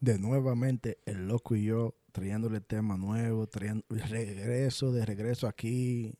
De 0.00 0.18
nuevamente 0.18 0.98
el 1.06 1.26
loco 1.28 1.56
y 1.56 1.64
yo 1.64 1.94
trayéndole 2.12 2.60
tema 2.60 2.96
nuevo, 2.96 3.46
trayendo 3.48 3.84
regreso, 3.88 4.92
de 4.92 5.04
regreso 5.04 5.46
aquí. 5.48 6.14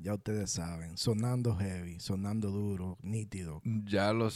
Ya 0.00 0.14
ustedes 0.14 0.52
saben, 0.52 0.96
sonando 0.96 1.56
heavy, 1.56 1.98
sonando 1.98 2.50
duro, 2.52 2.98
nítido. 3.02 3.60
Ya 3.64 4.12
lo 4.12 4.30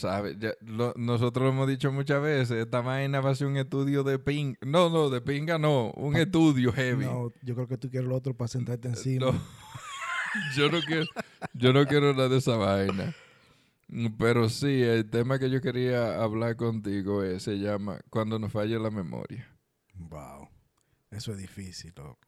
lo- 0.62 0.92
nosotros 0.96 1.44
lo 1.44 1.50
hemos 1.50 1.68
dicho 1.68 1.92
muchas 1.92 2.20
veces. 2.20 2.64
Esta 2.64 2.80
vaina 2.80 3.20
va 3.20 3.30
a 3.30 3.34
ser 3.36 3.46
un 3.46 3.56
estudio 3.56 4.02
de 4.02 4.18
ping. 4.18 4.54
No, 4.60 4.90
no, 4.90 5.09
de 5.09 5.20
pinga 5.20 5.59
no. 5.59 5.93
Un 5.93 6.16
estudio 6.16 6.72
heavy. 6.72 7.04
No, 7.04 7.32
yo 7.43 7.54
creo 7.54 7.68
que 7.68 7.79
tú 7.79 7.88
quieres 7.90 8.09
lo 8.09 8.16
otro 8.16 8.36
para 8.36 8.48
sentarte 8.48 8.88
encima. 8.88 9.27
No. 9.27 9.32
yo 10.56 10.68
no 10.68 10.80
quiero, 10.80 11.06
yo 11.54 11.72
no 11.72 11.86
quiero 11.86 12.12
nada 12.12 12.29
de 12.29 12.38
esa 12.38 12.56
vaina. 12.56 13.14
Pero 14.18 14.48
sí, 14.48 14.82
el 14.82 15.09
tema 15.11 15.38
que 15.38 15.50
yo 15.50 15.61
quería 15.61 16.22
hablar 16.22 16.56
contigo 16.56 17.22
es, 17.22 17.42
se 17.42 17.59
llama 17.59 18.00
Cuando 18.09 18.38
nos 18.38 18.50
falle 18.52 18.79
la 18.79 18.91
memoria. 18.91 19.46
Wow. 19.95 20.48
Eso 21.10 21.32
es 21.32 21.38
difícil, 21.38 21.92
loco. 21.96 22.18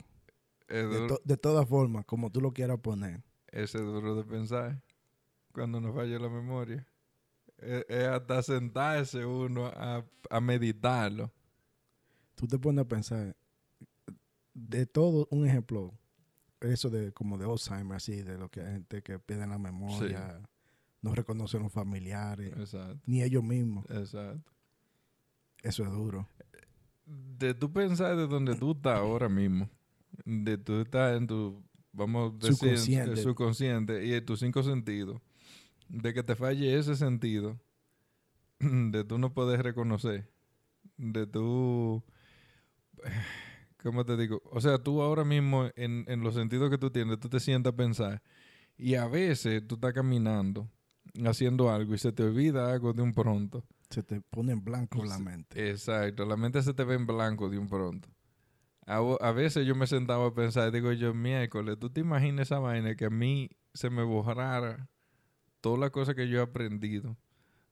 Es 0.68 0.88
De, 0.90 1.06
to- 1.08 1.20
de 1.24 1.36
todas 1.38 1.66
formas, 1.68 2.04
como 2.04 2.30
tú 2.30 2.40
lo 2.40 2.52
quieras 2.52 2.78
poner. 2.80 3.22
ese 3.48 3.78
es 3.78 3.84
duro 3.84 4.14
de 4.14 4.24
pensar. 4.24 4.82
Cuando 5.52 5.80
nos 5.80 5.94
falle 5.94 6.18
la 6.18 6.28
memoria. 6.28 6.86
Es, 7.58 7.84
es 7.88 8.04
hasta 8.08 8.42
sentarse 8.42 9.24
uno 9.24 9.66
a, 9.66 10.04
a 10.28 10.40
meditarlo. 10.40 11.32
Tú 12.34 12.46
te 12.48 12.58
pones 12.58 12.82
a 12.84 12.88
pensar, 12.88 13.36
de 14.52 14.86
todo, 14.86 15.28
un 15.30 15.46
ejemplo, 15.46 15.94
eso 16.60 16.90
de 16.90 17.12
como 17.12 17.38
de 17.38 17.44
Alzheimer, 17.46 17.96
así, 17.96 18.22
de 18.22 18.36
lo 18.36 18.50
que 18.50 18.60
hay 18.60 18.72
gente 18.72 19.02
que 19.02 19.18
pierde 19.20 19.46
la 19.46 19.56
memoria, 19.58 20.40
no 21.04 21.14
reconocen 21.14 21.62
los 21.62 21.72
familiares, 21.72 22.52
Exacto, 22.56 22.98
ni 23.06 23.22
ellos 23.22 23.44
mismos. 23.44 23.84
exacto. 23.90 24.50
Eso 25.62 25.84
es 25.84 25.90
duro. 25.90 26.26
de 27.06 27.52
tú 27.54 27.70
pensar 27.72 28.16
de 28.16 28.26
donde 28.26 28.54
tú 28.56 28.72
estás 28.72 28.98
ahora 28.98 29.28
mismo, 29.28 29.68
de 30.24 30.56
tú 30.56 30.80
estás 30.80 31.16
en 31.16 31.26
tu, 31.26 31.62
vamos 31.92 32.32
a 32.32 32.36
decir, 32.38 32.54
Subconsciente. 32.56 33.16
subconsciente 33.22 34.06
y 34.06 34.14
en 34.14 34.24
tus 34.24 34.40
cinco 34.40 34.62
sentidos, 34.62 35.20
de 35.88 36.14
que 36.14 36.22
te 36.22 36.34
falle 36.34 36.78
ese 36.78 36.96
sentido, 36.96 37.60
de 38.60 39.04
tú 39.04 39.18
no 39.18 39.34
puedes 39.34 39.60
reconocer, 39.60 40.30
de 40.96 41.26
tú, 41.26 42.02
¿cómo 43.82 44.04
te 44.06 44.16
digo? 44.16 44.40
O 44.50 44.60
sea, 44.62 44.78
tú 44.78 45.02
ahora 45.02 45.24
mismo 45.24 45.68
en, 45.76 46.04
en 46.08 46.20
los 46.22 46.34
sentidos 46.34 46.70
que 46.70 46.78
tú 46.78 46.90
tienes, 46.90 47.20
tú 47.20 47.28
te 47.28 47.40
sientas 47.40 47.72
a 47.74 47.76
pensar 47.76 48.22
y 48.76 48.94
a 48.94 49.06
veces 49.06 49.66
tú 49.66 49.74
estás 49.76 49.92
caminando, 49.92 50.68
haciendo 51.26 51.70
algo 51.70 51.94
y 51.94 51.98
se 51.98 52.12
te 52.12 52.22
olvida 52.24 52.72
algo 52.72 52.92
de 52.92 53.02
un 53.02 53.12
pronto. 53.12 53.64
Se 53.90 54.02
te 54.02 54.20
pone 54.20 54.52
en 54.52 54.64
blanco 54.64 55.04
la 55.04 55.18
mente. 55.18 55.70
Exacto, 55.70 56.24
la 56.24 56.36
mente 56.36 56.62
se 56.62 56.74
te 56.74 56.84
ve 56.84 56.94
en 56.94 57.06
blanco 57.06 57.48
de 57.48 57.58
un 57.58 57.68
pronto. 57.68 58.08
A, 58.86 58.96
a 58.98 59.32
veces 59.32 59.66
yo 59.66 59.74
me 59.74 59.86
sentaba 59.86 60.26
a 60.26 60.34
pensar, 60.34 60.70
digo 60.72 60.92
yo, 60.92 61.14
miércoles, 61.14 61.78
¿tú 61.78 61.90
te 61.90 62.00
imaginas 62.00 62.48
esa 62.48 62.58
vaina 62.58 62.94
que 62.96 63.06
a 63.06 63.10
mí 63.10 63.50
se 63.72 63.90
me 63.90 64.02
borrara 64.02 64.88
todas 65.60 65.80
las 65.80 65.90
cosas 65.90 66.14
que 66.14 66.28
yo 66.28 66.40
he 66.40 66.42
aprendido, 66.42 67.16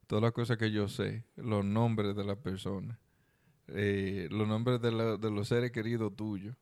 todas 0.06 0.22
las 0.22 0.32
cosas 0.32 0.58
que 0.58 0.70
yo 0.72 0.88
sé, 0.88 1.26
los 1.36 1.64
nombres 1.64 2.16
de 2.16 2.24
las 2.24 2.38
personas, 2.38 2.98
eh, 3.68 4.28
los 4.30 4.48
nombres 4.48 4.80
de, 4.80 4.92
la- 4.92 5.16
de 5.18 5.30
los 5.30 5.48
seres 5.48 5.72
queridos 5.72 6.14
tuyos, 6.16 6.56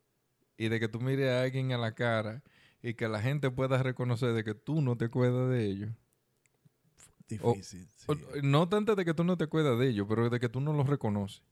y 0.59 0.69
de 0.69 0.81
que 0.81 0.89
tú 0.89 1.01
mires 1.01 1.31
a 1.31 1.43
alguien 1.43 1.73
a 1.73 1.79
la 1.79 1.95
cara 1.95 2.43
y 2.83 2.95
que 2.95 3.09
la 3.09 3.21
gente 3.23 3.51
pueda 3.51 3.83
reconocer 3.83 4.33
de 4.35 4.45
que 4.45 4.55
tú 4.55 4.83
no 4.83 4.97
te 4.97 5.07
acuerdas 5.07 5.51
de 5.51 5.67
ellos? 5.67 5.91
O- 7.43 7.53
Difícil. 7.55 7.89
sí. 7.97 8.07
O- 8.09 8.17
No 8.43 8.69
tanto 8.69 8.95
de 8.97 9.05
que 9.05 9.15
tú 9.15 9.25
no 9.25 9.37
te 9.37 9.45
acuerdas 9.45 9.79
de 9.79 9.89
ellos, 9.89 10.07
pero 10.09 10.29
de 10.31 10.41
que 10.41 10.49
tú 10.49 10.61
no 10.61 10.73
los 10.73 10.87
reconoces. 10.89 11.43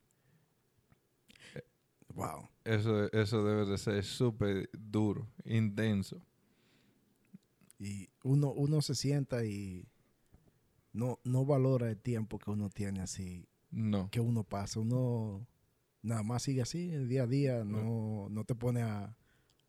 wow. 2.15 2.49
Eso, 2.65 3.11
eso 3.13 3.45
debe 3.45 3.65
de 3.65 3.79
ser 3.79 4.05
súper 4.05 4.69
duro, 4.73 5.27
intenso. 5.45 6.21
Y 7.79 8.11
uno, 8.25 8.51
uno 8.53 8.83
se 8.83 8.95
sienta 8.95 9.45
y 9.45 9.87
no, 10.93 11.19
no 11.25 11.45
valora 11.47 11.89
el 11.91 11.97
tiempo 11.97 12.39
que 12.39 12.51
uno 12.51 12.69
tiene 12.71 13.01
así, 13.01 13.47
No. 13.71 14.11
que 14.11 14.21
uno 14.21 14.43
pasa. 14.45 14.81
Uno 14.81 15.47
nada 16.03 16.23
más 16.25 16.43
sigue 16.43 16.61
así, 16.63 16.91
el 16.91 17.09
día 17.09 17.23
a 17.23 17.27
día, 17.27 17.65
no, 17.65 18.29
no 18.31 18.45
te 18.45 18.55
pone 18.55 18.83
a... 18.83 19.15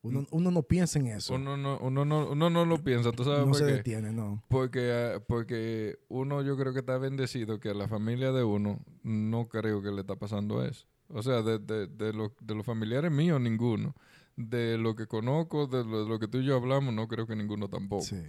Uno, 0.02 0.26
uno 0.32 0.50
no 0.52 0.64
piensa 0.64 0.98
en 0.98 1.08
eso. 1.08 1.34
Uno 1.34 1.58
no, 1.58 1.78
uno 1.80 2.06
no, 2.06 2.30
uno 2.32 2.50
no 2.50 2.64
lo 2.66 2.82
piensa, 2.82 3.12
¿tú 3.12 3.26
sabes 3.26 3.40
no 3.42 3.48
por 3.48 3.56
se 3.56 3.66
detiene, 3.66 4.12
no. 4.14 4.42
Porque, 4.48 4.92
ah, 4.94 5.20
porque 5.28 6.00
uno 6.08 6.42
yo 6.42 6.56
creo 6.58 6.72
que 6.72 6.80
está 6.80 6.98
bendecido 6.98 7.60
que 7.60 7.70
a 7.70 7.74
la 7.74 7.88
familia 7.90 8.32
de 8.32 8.44
uno 8.46 8.80
no 9.04 9.50
creo 9.50 9.82
que 9.82 9.92
le 9.92 10.02
está 10.02 10.16
pasando 10.16 10.64
eso. 10.64 10.88
O 11.10 11.22
sea, 11.22 11.42
de, 11.42 11.60
de, 11.60 11.88
de, 11.88 12.14
los- 12.14 12.32
de 12.40 12.56
los 12.56 12.66
familiares 12.66 13.12
míos, 13.12 13.42
ninguno. 13.42 13.94
De 14.38 14.78
lo 14.78 14.96
que 14.96 15.06
conozco, 15.06 15.68
de 15.68 15.84
lo, 15.84 16.04
de 16.04 16.10
lo 16.10 16.18
que 16.20 16.30
tú 16.30 16.38
y 16.38 16.46
yo 16.46 16.56
hablamos, 16.56 16.94
no 16.94 17.10
creo 17.10 17.28
que 17.28 17.36
ninguno 17.36 17.68
tampoco. 17.68 18.04
Sí. 18.04 18.24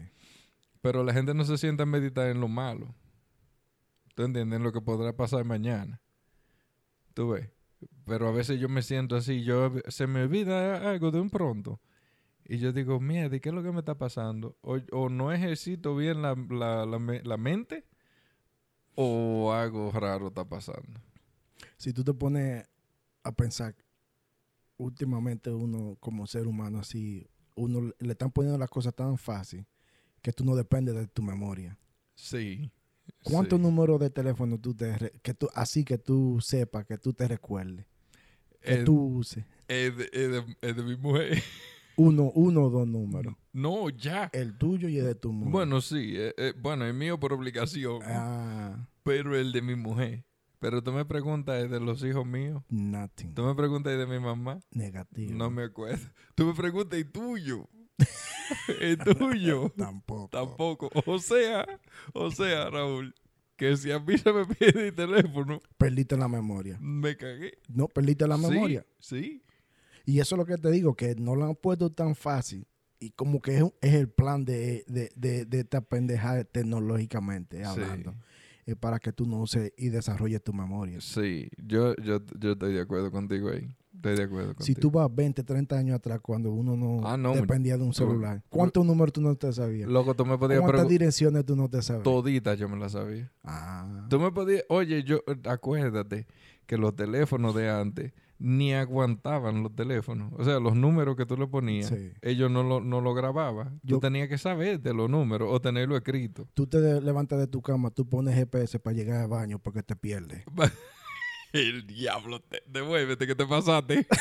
Pero 0.81 1.05
la 1.05 1.13
gente 1.13 1.35
no 1.35 1.45
se 1.45 1.57
sienta 1.57 1.85
a 1.85 1.87
meditar 1.87 2.29
en 2.31 2.41
lo 2.41 2.49
malo. 2.49 2.93
¿Tú 4.17 4.25
entiendes? 4.25 4.57
En 4.57 4.65
lo 4.65 4.73
que 4.73 4.81
podrá 4.81 5.13
pasar 5.15 5.45
mañana. 5.45 6.01
¿Tú 7.15 7.29
ves? 7.31 7.49
Pero 8.05 8.29
a 8.29 8.33
veces 8.33 8.61
yo 8.61 8.69
me 8.69 8.83
siento 8.83 9.17
así, 9.17 9.43
yo 9.43 9.73
se 9.89 10.07
me 10.07 10.23
olvida 10.23 10.91
algo 10.91 11.11
de 11.11 11.21
un 11.21 11.31
pronto. 11.31 11.81
Y 12.45 12.59
yo 12.59 12.73
digo, 12.73 12.99
mierda, 12.99 13.37
¿y 13.37 13.41
qué 13.41 13.51
es 13.51 13.55
lo 13.55 13.63
que 13.63 13.71
me 13.71 13.79
está 13.79 13.97
pasando? 13.97 14.57
O, 14.63 14.79
o 14.93 15.09
no 15.09 15.33
ejercito 15.33 15.95
bien 15.95 16.21
la, 16.21 16.35
la, 16.51 16.85
la, 16.85 16.99
la 16.99 17.37
mente, 17.37 17.87
o 18.97 19.53
algo 19.53 19.93
raro 19.93 20.29
está 20.29 20.45
pasando. 20.45 21.01
Si 21.77 21.93
tú 21.93 22.03
te 22.03 22.13
pones 22.13 22.69
a 23.23 23.33
pensar, 23.33 23.75
últimamente 24.77 25.51
uno 25.51 25.97
como 26.01 26.27
ser 26.27 26.47
humano 26.47 26.81
así, 26.81 27.27
uno 27.55 27.93
le 27.99 28.13
están 28.13 28.31
poniendo 28.31 28.59
las 28.59 28.71
cosas 28.71 28.95
tan 28.95 29.17
fácil 29.17 29.67
que 30.23 30.33
tú 30.33 30.45
no 30.45 30.57
dependes 30.57 30.95
de 30.95 31.07
tu 31.07 31.23
memoria. 31.23 31.79
Sí. 32.15 32.71
¿Cuántos 33.23 33.59
sí. 33.59 33.63
números 33.63 34.01
de 34.01 34.11
teléfono 34.11 34.59
tú 34.59 34.75
te 34.75 35.13
que 35.23 35.35
tú 35.35 35.49
así 35.55 35.85
que 35.85 35.99
tú 35.99 36.39
sepas 36.41 36.87
que 36.87 36.97
tú 36.99 37.13
te 37.13 37.29
recuerdes, 37.29 37.87
que 38.63 38.75
Es, 38.75 38.85
tú 38.85 38.99
uses 39.19 39.45
es 39.69 39.97
de- 39.97 40.11
es 40.63 40.77
de 40.77 40.83
mi 40.83 40.97
mujer. 40.97 41.43
uno, 41.97 42.31
uno 42.35 42.65
o 42.65 42.71
dos 42.71 42.89
números, 42.89 43.35
No, 43.53 43.91
ya. 43.91 44.31
el 44.33 44.57
tuyo 44.57 44.89
y 44.89 44.99
el 44.99 45.05
de 45.05 45.15
tu 45.15 45.33
mujer. 45.33 45.53
Bueno, 45.53 45.81
sí. 45.83 46.15
eh, 46.17 46.33
eh, 46.39 46.55
bueno, 46.61 46.85
el 46.87 46.95
mío 46.95 47.21
por 47.21 47.33
obligación. 47.33 48.01
ah, 48.05 48.89
pero 49.03 49.37
el 49.37 49.53
de 49.53 49.61
mi 49.63 49.75
mujer. 49.77 50.25
Pero 50.59 50.83
tú 50.83 50.93
me 50.93 51.05
preguntas 51.07 51.63
¿es 51.65 51.71
de 51.71 51.81
los 51.81 52.03
hijos 52.05 52.27
míos. 52.27 52.63
nothing, 52.69 53.35
Tú 53.35 53.43
me 53.45 53.55
preguntas 53.55 53.93
¿es 53.95 53.99
de 53.99 54.07
mi 54.07 54.19
mamá. 54.19 54.61
negativo. 54.73 55.33
No 55.35 55.51
me 55.51 55.65
acuerdo. 55.65 56.07
Tú 56.35 56.47
me 56.47 56.55
preguntas 56.55 56.99
¿y 56.99 57.05
tuyo? 57.05 57.67
¿Es 58.81 58.99
tuyo? 58.99 59.71
Tampoco. 59.77 60.29
Tampoco. 60.29 60.91
O 61.07 61.19
sea, 61.19 61.67
o 62.13 62.31
sea, 62.31 62.71
Raúl, 62.71 63.15
que 63.57 63.77
si 63.77 63.91
a 63.93 63.99
mí 63.99 64.17
se 64.19 64.33
me 64.33 64.45
pierde 64.47 64.89
el 64.89 64.95
teléfono, 64.95 65.61
Perdiste 65.79 66.17
la 66.17 66.29
memoria. 66.29 66.79
me 66.81 67.17
cagué. 67.17 67.59
No, 67.69 67.89
perdiste 67.89 68.27
la 68.27 68.37
Sí, 68.37 68.43
memoria. 68.49 68.87
Sí. 68.99 69.43
Y 70.07 70.19
eso 70.21 70.35
es 70.35 70.39
lo 70.39 70.47
que 70.47 70.57
te 70.57 70.71
digo, 70.71 70.95
que 70.95 71.15
no 71.15 71.37
lo 71.37 71.45
han 71.45 71.55
puesto 71.55 71.91
tan 71.91 72.15
fácil. 72.15 72.67
Y 72.99 73.11
como 73.11 73.41
que 73.41 73.57
es, 73.59 73.65
es 73.81 73.95
el 73.95 74.09
plan 74.09 74.45
de, 74.45 74.85
de, 74.87 75.11
de, 75.15 75.45
de 75.47 75.61
esta 75.61 75.81
pendejada 75.81 76.45
tecnológicamente 76.45 77.65
hablando. 77.65 78.15
Para 78.79 79.01
que 79.01 79.13
tú 79.13 79.27
no 79.27 79.41
uses 79.41 79.73
y 79.77 79.89
desarrolles 79.89 80.45
tu 80.45 80.53
memoria. 80.53 81.01
Sí. 81.01 81.49
Yo, 81.57 81.97
yo, 81.97 82.21
yo 82.39 82.53
estoy 82.53 82.75
de 82.75 82.81
acuerdo 82.81 83.11
contigo 83.11 83.49
ahí. 83.51 83.75
Estoy 84.01 84.17
de 84.17 84.23
acuerdo 84.23 84.55
contigo. 84.55 84.65
Si 84.65 84.75
tú 84.75 84.91
vas 84.91 85.15
20, 85.15 85.43
30 85.45 85.77
años 85.77 85.97
atrás 85.97 86.21
cuando 86.23 86.51
uno 86.53 86.75
no, 86.75 87.07
Ah, 87.07 87.19
no, 87.19 87.35
dependía 87.35 87.77
de 87.77 87.85
un 87.85 87.93
celular, 87.93 88.43
¿cuántos 88.49 88.85
números 88.87 89.13
tú 89.13 89.21
no 89.21 89.35
te 89.37 89.53
sabías? 89.53 89.91
Loco, 89.91 90.15
tú 90.15 90.25
me 90.25 90.39
podías 90.39 90.61
¿Cuántas 90.61 90.89
direcciones 90.89 91.45
tú 91.45 91.55
no 91.55 91.69
te 91.69 91.83
sabías? 91.83 92.05
Todita 92.05 92.55
yo 92.55 92.69
me 92.69 92.79
la 92.79 92.89
sabía. 92.89 93.31
Ah, 93.45 94.07
Tú 94.09 94.19
me 94.19 94.33
podías, 94.33 94.65
oye, 94.71 95.03
yo, 95.05 95.21
acuérdate 95.45 96.27
que 96.67 96.79
los 96.79 96.97
teléfonos 96.97 97.55
de 97.55 97.69
antes 97.69 98.13
ni 98.39 98.73
aguantaban 98.73 99.63
los 99.63 99.77
teléfonos. 99.77 100.33
O 100.39 100.45
sea, 100.45 100.59
los 100.61 100.75
números 100.75 101.15
que 101.15 101.27
tú 101.27 101.37
le 101.37 101.47
ponías, 101.47 101.89
Sí. 101.89 102.11
ellos 102.23 102.51
no 102.51 102.63
lo, 102.63 102.81
no 102.81 103.03
lo 103.03 103.13
grababan. 103.13 103.81
Yo- 103.83 103.97
Tú 103.97 104.01
tenías 104.01 104.31
que 104.31 104.39
saber 104.39 104.81
de 104.81 104.95
los 104.95 105.11
números 105.11 105.51
o 105.53 105.61
tenerlo 105.61 105.95
escrito. 105.95 106.49
tú 106.55 106.67
te 106.67 107.03
levantas 107.03 107.39
de 107.39 107.47
tu 107.49 107.61
cama, 107.61 107.91
tú 107.91 108.09
pones 108.09 108.35
GPS 108.35 108.79
para 108.79 108.97
llegar 108.97 109.21
al 109.21 109.29
baño 109.29 109.59
porque 109.59 109.83
te 109.83 109.95
pierdes. 109.95 110.43
El 111.53 111.87
diablo, 111.87 112.41
te- 112.41 112.63
devuélvete 112.67 113.27
que 113.27 113.35
te 113.35 113.47
pasaste. 113.47 114.07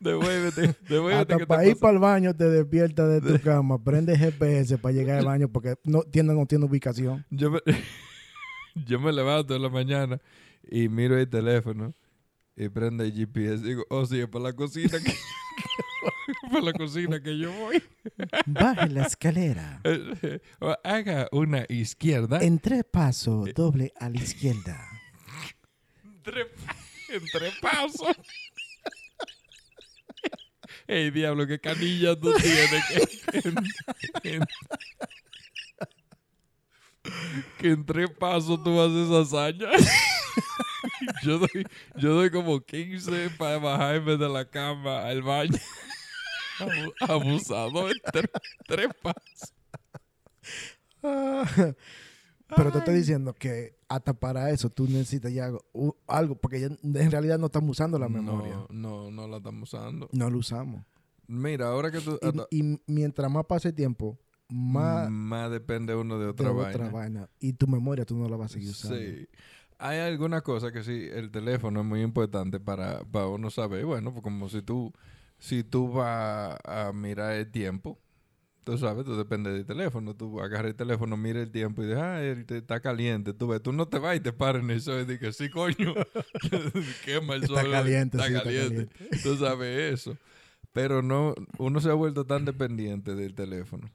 devuélvete, 0.00 0.74
devuélvete 0.88 1.20
Hasta 1.22 1.34
que 1.36 1.42
te 1.42 1.46
para 1.46 1.64
ir 1.64 1.68
pasaste. 1.70 1.80
para 1.80 1.92
el 1.94 1.98
baño 1.98 2.34
te 2.36 2.44
despiertas 2.48 3.22
de 3.22 3.32
tu 3.38 3.42
cama, 3.42 3.82
prende 3.82 4.16
GPS 4.16 4.78
para 4.78 4.94
llegar 4.94 5.18
al 5.18 5.24
baño 5.26 5.48
porque 5.48 5.74
no 5.84 6.02
tiene, 6.02 6.34
no 6.34 6.46
tiene 6.46 6.64
ubicación. 6.64 7.24
Yo 7.30 7.50
me, 7.50 7.60
yo 8.86 9.00
me 9.00 9.12
levanto 9.12 9.54
en 9.56 9.62
la 9.62 9.68
mañana 9.68 10.20
y 10.70 10.88
miro 10.88 11.18
el 11.18 11.28
teléfono 11.28 11.94
y 12.56 12.68
prende 12.68 13.04
el 13.06 13.12
GPS. 13.12 13.64
Digo, 13.64 13.84
oh, 13.90 14.06
sí, 14.06 14.20
es 14.20 14.28
para 14.28 14.44
la 14.44 14.52
cocina 14.52 14.98
que, 15.02 15.12
para 16.50 16.62
la 16.62 16.72
cocina 16.72 17.22
que 17.22 17.38
yo 17.38 17.52
voy. 17.52 17.82
Baje 18.46 18.88
la 18.88 19.06
escalera. 19.06 19.80
Haga 20.84 21.28
una 21.32 21.64
izquierda. 21.68 22.40
En 22.40 22.58
tres 22.58 22.84
pasos, 22.90 23.48
doble 23.54 23.92
a 23.98 24.08
la 24.08 24.18
izquierda. 24.18 24.88
tres, 26.22 26.46
en 27.10 27.22
tres 27.32 27.54
pasos. 27.60 28.16
Ey, 30.86 31.10
diablo, 31.10 31.46
qué 31.46 31.60
canilla 31.60 32.18
tú 32.18 32.32
tienes. 32.34 32.84
Que, 34.22 34.34
en, 34.34 34.44
que 37.58 37.70
en 37.70 37.86
tres 37.86 38.10
pasos 38.10 38.62
tú 38.62 38.80
haces 38.80 39.10
hazaña. 39.10 39.68
yo, 41.22 41.38
doy, 41.38 41.66
yo 41.96 42.14
doy 42.14 42.30
como 42.30 42.60
15 42.60 43.30
para 43.38 43.58
bajarme 43.58 44.16
de 44.16 44.28
la 44.28 44.44
cama 44.44 45.06
al 45.06 45.22
baño. 45.22 45.58
Abu- 46.62 47.12
Abusado 47.30 47.88
en 47.90 47.96
tres, 48.12 48.30
tres 48.66 48.88
pasos. 49.02 49.54
Ah, 51.02 51.44
Pero 52.54 52.70
te 52.70 52.78
estoy 52.78 52.94
diciendo 52.94 53.32
que 53.34 53.76
hasta 53.88 54.12
para 54.12 54.50
eso 54.50 54.68
tú 54.68 54.84
necesitas 54.84 55.32
ya 55.32 55.50
algo, 56.06 56.34
porque 56.36 56.60
ya 56.60 56.66
en 56.66 57.10
realidad 57.10 57.38
no 57.38 57.46
estamos 57.46 57.70
usando 57.70 57.98
la 57.98 58.08
memoria. 58.08 58.54
No, 58.70 59.08
no, 59.08 59.10
no 59.10 59.28
la 59.28 59.38
estamos 59.38 59.72
usando. 59.72 60.08
No 60.12 60.28
lo 60.30 60.38
usamos. 60.38 60.84
Mira, 61.26 61.68
ahora 61.68 61.90
que 61.90 62.00
tú... 62.00 62.18
Y, 62.50 62.60
y 62.60 62.78
mientras 62.86 63.30
más 63.30 63.46
pase 63.46 63.68
el 63.68 63.74
tiempo, 63.74 64.18
más 64.48 65.08
más 65.10 65.50
depende 65.50 65.94
uno 65.94 66.18
de 66.18 66.24
de 66.24 66.30
otra 66.30 66.52
otra 66.52 66.88
vaina. 66.90 66.90
vaina. 66.90 67.30
Y 67.40 67.54
tu 67.54 67.66
memoria 67.66 68.04
tú 68.04 68.18
no 68.18 68.28
la 68.28 68.36
vas 68.36 68.50
a 68.50 68.54
seguir 68.54 68.70
usando. 68.70 68.96
Sí. 68.98 69.26
Hay 69.78 69.98
alguna 70.00 70.42
cosa 70.42 70.70
que 70.72 70.84
sí, 70.84 71.08
el 71.10 71.30
teléfono 71.30 71.80
es 71.80 71.86
muy 71.86 72.02
importante 72.02 72.60
para, 72.60 73.02
para 73.04 73.28
uno 73.28 73.48
saber. 73.50 73.86
Bueno, 73.86 74.12
pues 74.12 74.22
como 74.22 74.48
si 74.50 74.60
tú, 74.60 74.92
si 75.42 75.64
tú 75.64 75.90
vas 75.92 76.56
a 76.64 76.92
mirar 76.94 77.32
el 77.32 77.50
tiempo, 77.50 77.98
tú 78.62 78.78
sabes, 78.78 79.04
tú 79.04 79.16
depende 79.16 79.50
del 79.52 79.66
teléfono. 79.66 80.14
Tú 80.14 80.40
agarras 80.40 80.70
el 80.70 80.76
teléfono, 80.76 81.16
mira 81.16 81.40
el 81.42 81.50
tiempo 81.50 81.82
y 81.82 81.86
dices, 81.86 82.00
ah, 82.00 82.22
él 82.22 82.46
te- 82.46 82.58
está 82.58 82.78
caliente. 82.78 83.34
Tú 83.34 83.48
ves, 83.48 83.60
tú 83.60 83.72
no 83.72 83.88
te 83.88 83.98
vas 83.98 84.16
y 84.16 84.20
te 84.20 84.32
paras 84.32 84.62
en 84.62 84.70
el 84.70 84.80
sol 84.80 85.00
y 85.02 85.04
dices, 85.04 85.36
sí, 85.36 85.50
coño, 85.50 85.94
quema 87.04 87.34
el 87.34 87.46
sol. 87.46 87.58
Está 87.58 87.70
caliente, 87.70 88.16
está 88.18 88.28
sí, 88.28 88.34
está 88.34 88.44
caliente. 88.44 88.94
Tú 89.22 89.36
sabes 89.36 89.92
eso. 89.94 90.16
Pero 90.72 91.02
no, 91.02 91.34
uno 91.58 91.80
se 91.80 91.90
ha 91.90 91.94
vuelto 91.94 92.24
tan 92.24 92.44
dependiente 92.44 93.14
del 93.16 93.34
teléfono. 93.34 93.90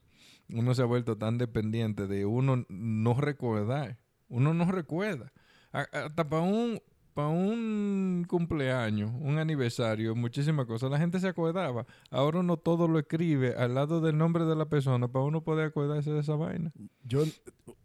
Uno 0.50 0.76
se 0.76 0.82
ha 0.82 0.86
vuelto 0.86 1.18
tan 1.18 1.38
dependiente 1.38 2.08
de 2.08 2.26
uno 2.26 2.66
no 2.70 3.14
recordar. 3.20 3.98
Uno 4.28 4.54
no 4.54 4.70
recuerda. 4.70 5.32
A- 5.72 5.88
Hasta 5.92 6.28
para 6.30 6.42
un, 6.44 6.82
para 7.18 7.30
un 7.30 8.28
cumpleaños, 8.30 9.10
un 9.20 9.40
aniversario, 9.40 10.14
muchísimas 10.14 10.68
cosas. 10.68 10.92
La 10.92 11.00
gente 11.00 11.20
se 11.20 11.28
acordaba. 11.28 11.88
Ahora 12.12 12.42
uno 12.42 12.58
todo 12.58 12.88
lo 12.88 13.00
escribe 13.00 13.56
al 13.56 13.74
lado 13.74 14.02
del 14.02 14.20
nombre 14.20 14.46
de 14.46 14.56
la 14.56 14.70
persona 14.70 15.08
para 15.08 15.26
uno 15.26 15.42
poder 15.42 15.70
acordarse 15.70 16.12
de 16.12 16.20
esa 16.20 16.36
vaina. 16.36 16.72
Yo, 17.04 17.24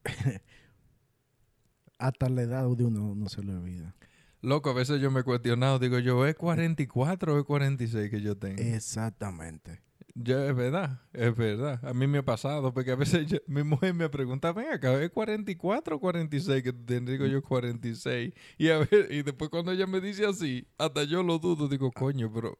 hasta 1.98 2.28
la 2.28 2.42
edad 2.42 2.68
de 2.76 2.84
uno 2.84 3.14
no 3.14 3.30
se 3.30 3.42
le 3.42 3.54
olvida. 3.54 3.94
Loco, 4.42 4.68
a 4.68 4.74
veces 4.74 5.00
yo 5.00 5.10
me 5.10 5.20
he 5.20 5.24
cuestionado. 5.24 5.78
Digo 5.78 5.98
yo, 5.98 6.26
¿es 6.26 6.34
44 6.34 7.34
o 7.34 7.38
es 7.38 7.44
46 7.46 8.10
que 8.10 8.20
yo 8.20 8.36
tengo? 8.36 8.60
Exactamente. 8.60 9.80
Ya 10.14 10.46
es 10.46 10.54
verdad, 10.54 11.00
es 11.14 11.34
verdad. 11.34 11.80
A 11.82 11.94
mí 11.94 12.06
me 12.06 12.18
ha 12.18 12.22
pasado, 12.22 12.74
porque 12.74 12.90
a 12.90 12.96
veces 12.96 13.26
yo- 13.26 13.38
mi 13.46 13.62
mujer 13.62 13.94
me 13.94 14.10
pregunta, 14.10 14.52
ven 14.52 14.66
acá, 14.70 15.02
¿es 15.02 15.10
44 15.10 15.96
o 15.96 16.00
46? 16.00 16.62
Que 16.62 16.72
te 16.74 17.00
digo 17.00 17.24
yo 17.24 17.42
46. 17.42 18.34
Y 18.58 18.68
a 18.68 18.78
ver, 18.78 19.08
y 19.10 19.22
después 19.22 19.48
cuando 19.48 19.72
ella 19.72 19.86
me 19.86 20.02
dice 20.02 20.26
así, 20.26 20.68
hasta 20.76 21.04
yo 21.04 21.22
lo 21.22 21.38
dudo, 21.38 21.66
digo, 21.66 21.90
coño, 21.92 22.30
pero 22.30 22.58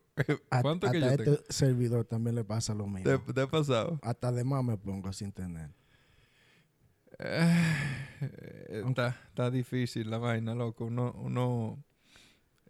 A- 0.50 0.62
¿cuánto 0.62 0.90
que 0.90 0.96
hasta 0.96 1.00
yo 1.00 1.10
este 1.10 1.24
tengo? 1.24 1.38
servidor 1.50 2.04
también 2.06 2.36
le 2.36 2.44
pasa 2.44 2.72
lo 2.74 2.86
mismo. 2.86 3.18
¿Te, 3.26 3.32
te 3.34 3.40
ha 3.42 3.46
pasado? 3.46 3.98
Hasta 4.02 4.32
de 4.32 4.44
más 4.44 4.64
me 4.64 4.78
pongo 4.78 5.12
sin 5.12 5.30
tener. 5.32 5.70
Eh, 7.18 8.82
está, 8.88 9.08
está 9.28 9.50
difícil 9.50 10.10
la 10.10 10.18
vaina, 10.18 10.54
loco. 10.54 10.86
Uno, 10.86 11.12
uno, 11.18 11.84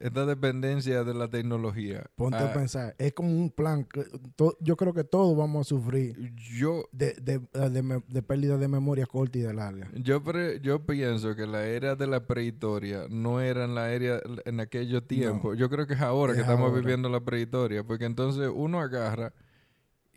esta 0.02 0.26
dependencia 0.26 1.04
de 1.04 1.14
la 1.14 1.28
tecnología. 1.28 2.04
Ponte 2.16 2.38
Ah, 2.38 2.50
a 2.50 2.52
pensar, 2.52 2.94
es 2.98 3.12
como 3.12 3.30
un 3.30 3.50
plan. 3.50 3.84
que 3.84 4.04
to- 4.36 4.56
yo 4.60 4.76
creo 4.76 4.92
que 4.92 5.04
todos 5.04 5.36
vamos 5.36 5.66
a 5.66 5.68
sufrir 5.68 6.34
yo, 6.34 6.84
de, 6.92 7.14
de, 7.14 7.38
de 7.38 8.02
de 8.08 8.22
pérdida 8.22 8.58
de 8.58 8.68
memoria 8.68 9.06
corta 9.06 9.38
y 9.38 9.42
de 9.42 9.54
larga. 9.54 9.90
Yo, 9.94 10.22
pre- 10.22 10.60
yo 10.60 10.84
pienso 10.84 11.36
que 11.36 11.46
la 11.46 11.64
era 11.66 11.94
de 11.94 12.06
la 12.06 12.26
prehistoria 12.26 13.06
no 13.08 13.40
era 13.40 13.64
en 13.64 13.74
la 13.74 13.92
era 13.92 14.20
en 14.44 14.60
aquellos 14.60 15.06
tiempos. 15.06 15.56
Yo 15.56 15.70
creo 15.70 15.86
que 15.86 15.94
es 15.94 16.00
ahora 16.00 16.32
Es 16.32 16.36
que 16.36 16.42
estamos 16.42 16.68
ahora. 16.70 16.80
viviendo 16.80 17.08
la 17.08 17.20
prehistoria, 17.20 17.84
porque 17.84 18.04
entonces 18.04 18.50
uno 18.52 18.80
agarra 18.80 19.32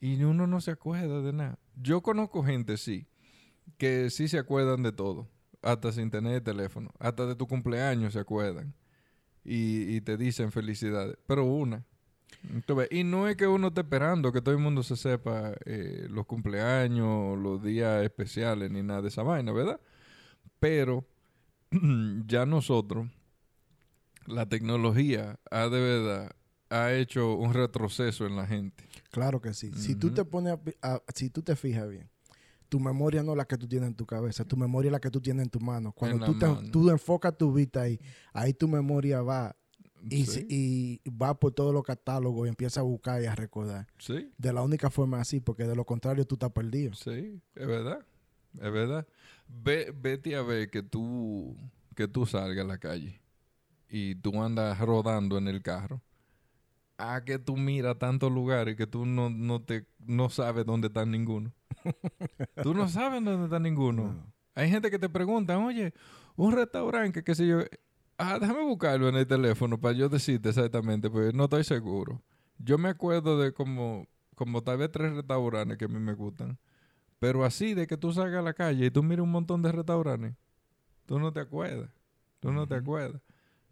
y 0.01 0.23
uno 0.23 0.47
no 0.47 0.61
se 0.61 0.71
acuerda 0.71 1.21
de 1.21 1.31
nada. 1.33 1.59
Yo 1.75 2.01
conozco 2.01 2.43
gente, 2.43 2.77
sí, 2.77 3.07
que 3.77 4.09
sí 4.09 4.27
se 4.27 4.37
acuerdan 4.39 4.81
de 4.83 4.91
todo, 4.91 5.27
hasta 5.61 5.91
sin 5.91 6.09
tener 6.09 6.41
teléfono, 6.41 6.89
hasta 6.99 7.25
de 7.25 7.35
tu 7.35 7.47
cumpleaños 7.47 8.13
se 8.13 8.19
acuerdan 8.19 8.73
y, 9.45 9.95
y 9.95 10.01
te 10.01 10.17
dicen 10.17 10.51
felicidades, 10.51 11.17
pero 11.27 11.45
una. 11.45 11.85
Ves, 12.75 12.87
Y 12.91 13.03
no 13.03 13.27
es 13.27 13.37
que 13.37 13.47
uno 13.47 13.67
esté 13.67 13.81
esperando 13.81 14.31
que 14.31 14.41
todo 14.41 14.53
el 14.53 14.61
mundo 14.61 14.83
se 14.83 14.95
sepa 14.97 15.53
eh, 15.65 16.07
los 16.09 16.25
cumpleaños, 16.25 17.37
los 17.39 17.63
días 17.63 18.03
especiales, 18.03 18.69
ni 18.71 18.83
nada 18.83 19.01
de 19.01 19.07
esa 19.07 19.23
vaina, 19.23 19.51
¿verdad? 19.51 19.79
Pero 20.59 21.05
ya 22.27 22.45
nosotros, 22.45 23.07
la 24.27 24.47
tecnología 24.47 25.39
ha 25.51 25.67
de 25.69 25.79
verdad, 25.79 26.35
ha 26.69 26.93
hecho 26.93 27.35
un 27.35 27.53
retroceso 27.53 28.25
en 28.25 28.35
la 28.35 28.47
gente. 28.47 28.83
Claro 29.11 29.39
que 29.41 29.53
sí. 29.53 29.71
Si 29.73 29.95
tú 29.95 30.11
te 30.11 30.25
pones 30.25 30.57
a- 30.81 31.01
si 31.13 31.29
tú 31.29 31.41
te 31.41 31.55
fijas 31.55 31.89
bien, 31.89 32.09
tu 32.69 32.79
memoria 32.79 33.23
no 33.23 33.31
es 33.31 33.37
la 33.37 33.45
que 33.45 33.57
tú 33.57 33.67
tienes 33.67 33.87
en 33.89 33.95
tu 33.95 34.05
cabeza, 34.05 34.45
tu 34.45 34.57
memoria 34.57 34.89
es 34.89 34.93
la 34.93 34.99
que 34.99 35.11
tú 35.11 35.21
tienes 35.21 35.43
en 35.45 35.49
tu 35.49 35.59
mano. 35.59 35.91
Cuando 35.91 36.23
tú, 36.25 36.37
te- 36.37 36.47
mano. 36.47 36.69
tú 36.71 36.89
enfocas 36.89 37.37
tu 37.37 37.51
vista 37.53 37.81
ahí, 37.81 37.99
ahí 38.33 38.53
tu 38.53 38.67
memoria 38.67 39.21
va 39.21 39.55
y, 40.09 40.25
sí, 40.25 40.45
y 40.49 41.09
va 41.09 41.39
por 41.39 41.51
todos 41.53 41.73
los 41.73 41.83
catálogos 41.83 42.45
y 42.45 42.49
empieza 42.49 42.81
a 42.81 42.83
buscar 42.83 43.21
y 43.21 43.25
a 43.25 43.33
recordar. 43.35 43.87
sí, 43.97 44.31
De 44.37 44.53
la 44.53 44.61
única 44.61 44.89
forma 44.89 45.19
así, 45.19 45.39
porque 45.39 45.63
de 45.65 45.75
lo 45.75 45.85
contrario 45.85 46.25
tú 46.25 46.35
estás 46.35 46.51
perdido. 46.51 46.93
sí, 46.93 47.41
es 47.55 47.67
verdad, 47.67 48.05
es 48.53 48.71
verdad. 48.71 49.07
Ve, 49.47 49.93
vete 49.95 50.35
a 50.35 50.41
ver 50.43 50.69
que 50.69 50.83
tú, 50.83 51.55
que 51.95 52.07
tú 52.07 52.25
salgas 52.25 52.65
a 52.65 52.67
la 52.67 52.77
calle 52.77 53.19
y 53.89 54.15
tú 54.15 54.41
andas 54.43 54.79
rodando 54.79 55.37
en 55.37 55.47
el 55.47 55.61
carro. 55.61 56.01
A 56.97 57.23
que 57.25 57.39
tú 57.39 57.57
miras 57.57 57.99
tantos 57.99 58.31
lugares 58.31 58.75
que 58.77 58.87
tú 58.87 59.05
no, 59.05 59.29
no, 59.29 59.61
te, 59.61 59.85
no 59.99 60.29
sabes 60.29 60.65
dónde 60.65 60.87
está 60.87 61.05
ninguno. 61.05 61.51
Tú 62.63 62.73
no 62.73 62.87
sabes 62.87 63.23
dónde 63.23 63.45
está 63.45 63.59
ninguno. 63.59 64.13
No. 64.13 64.33
Hay 64.55 64.69
gente 64.69 64.89
que 64.89 64.99
te 64.99 65.09
pregunta, 65.09 65.57
oye, 65.57 65.93
un 66.35 66.53
restaurante, 66.53 67.19
que 67.19 67.23
qué 67.23 67.35
sé 67.35 67.47
yo. 67.47 67.59
Ah, 68.17 68.39
déjame 68.39 68.63
buscarlo 68.63 69.09
en 69.09 69.15
el 69.15 69.27
teléfono 69.27 69.79
para 69.79 69.93
yo 69.93 70.07
decirte 70.07 70.49
exactamente, 70.49 71.09
porque 71.09 71.35
no 71.35 71.45
estoy 71.45 71.63
seguro. 71.65 72.21
Yo 72.57 72.77
me 72.77 72.89
acuerdo 72.89 73.37
de 73.37 73.53
como, 73.53 74.07
como 74.35 74.61
tal 74.63 74.77
vez 74.77 74.91
tres 74.91 75.13
restaurantes 75.13 75.77
que 75.77 75.85
a 75.85 75.89
mí 75.89 75.99
me 75.99 76.13
gustan. 76.13 76.57
Pero 77.19 77.43
así 77.43 77.73
de 77.73 77.87
que 77.87 77.97
tú 77.97 78.13
salgas 78.13 78.39
a 78.39 78.43
la 78.43 78.53
calle 78.53 78.85
y 78.85 78.91
tú 78.91 79.03
mires 79.03 79.23
un 79.23 79.31
montón 79.31 79.61
de 79.61 79.71
restaurantes, 79.71 80.35
tú 81.05 81.19
no 81.19 81.33
te 81.33 81.41
acuerdas. 81.41 81.89
Tú 82.39 82.51
no 82.51 82.67
te 82.67 82.75
acuerdas. 82.75 83.21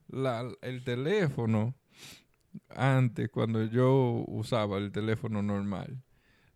La, 0.08 0.50
el 0.62 0.84
teléfono, 0.84 1.76
antes, 2.70 3.30
cuando 3.30 3.64
yo 3.66 4.26
usaba 4.28 4.78
el 4.78 4.92
teléfono 4.92 5.42
normal, 5.42 6.02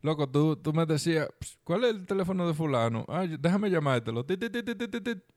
Loco, 0.01 0.30
tú, 0.30 0.56
tú 0.56 0.74
me 0.74 0.86
decías, 0.86 1.27
"Ps, 1.39 1.58
¿cuál 1.63 1.84
es 1.86 1.89
el 1.96 2.06
teléfono 2.06 2.48
de 2.48 2.54
fulano? 2.54 3.04
Ah, 3.10 3.25
déjame 3.27 3.70
llamártelo. 3.70 4.24
Ti, 4.25 4.38
ti, 4.38 4.50
ti, 4.50 4.63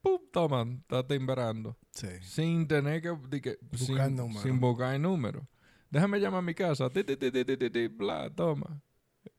pum, 0.02 0.18
toma, 0.30 0.62
está 0.82 1.06
timbrando. 1.06 1.76
Sí. 1.92 2.08
Sin 2.22 2.68
tener 2.68 3.00
que, 3.00 3.40
que- 3.40 3.58
Buscar 3.62 4.08
sin, 4.08 4.16
número. 4.16 4.40
sin 4.42 4.60
buscar 4.60 4.94
el 4.94 5.02
número. 5.02 5.46
Déjame 5.90 6.20
llamar 6.20 6.38
a 6.40 6.42
mi 6.42 6.54
casa. 6.54 6.88
Ti, 6.90 7.02
ti, 7.02 7.16
ti, 7.16 7.30
ti, 7.32 7.44
ti, 7.56 7.70
ti, 7.70 7.88
bla, 7.88 8.28
toma. 8.30 8.82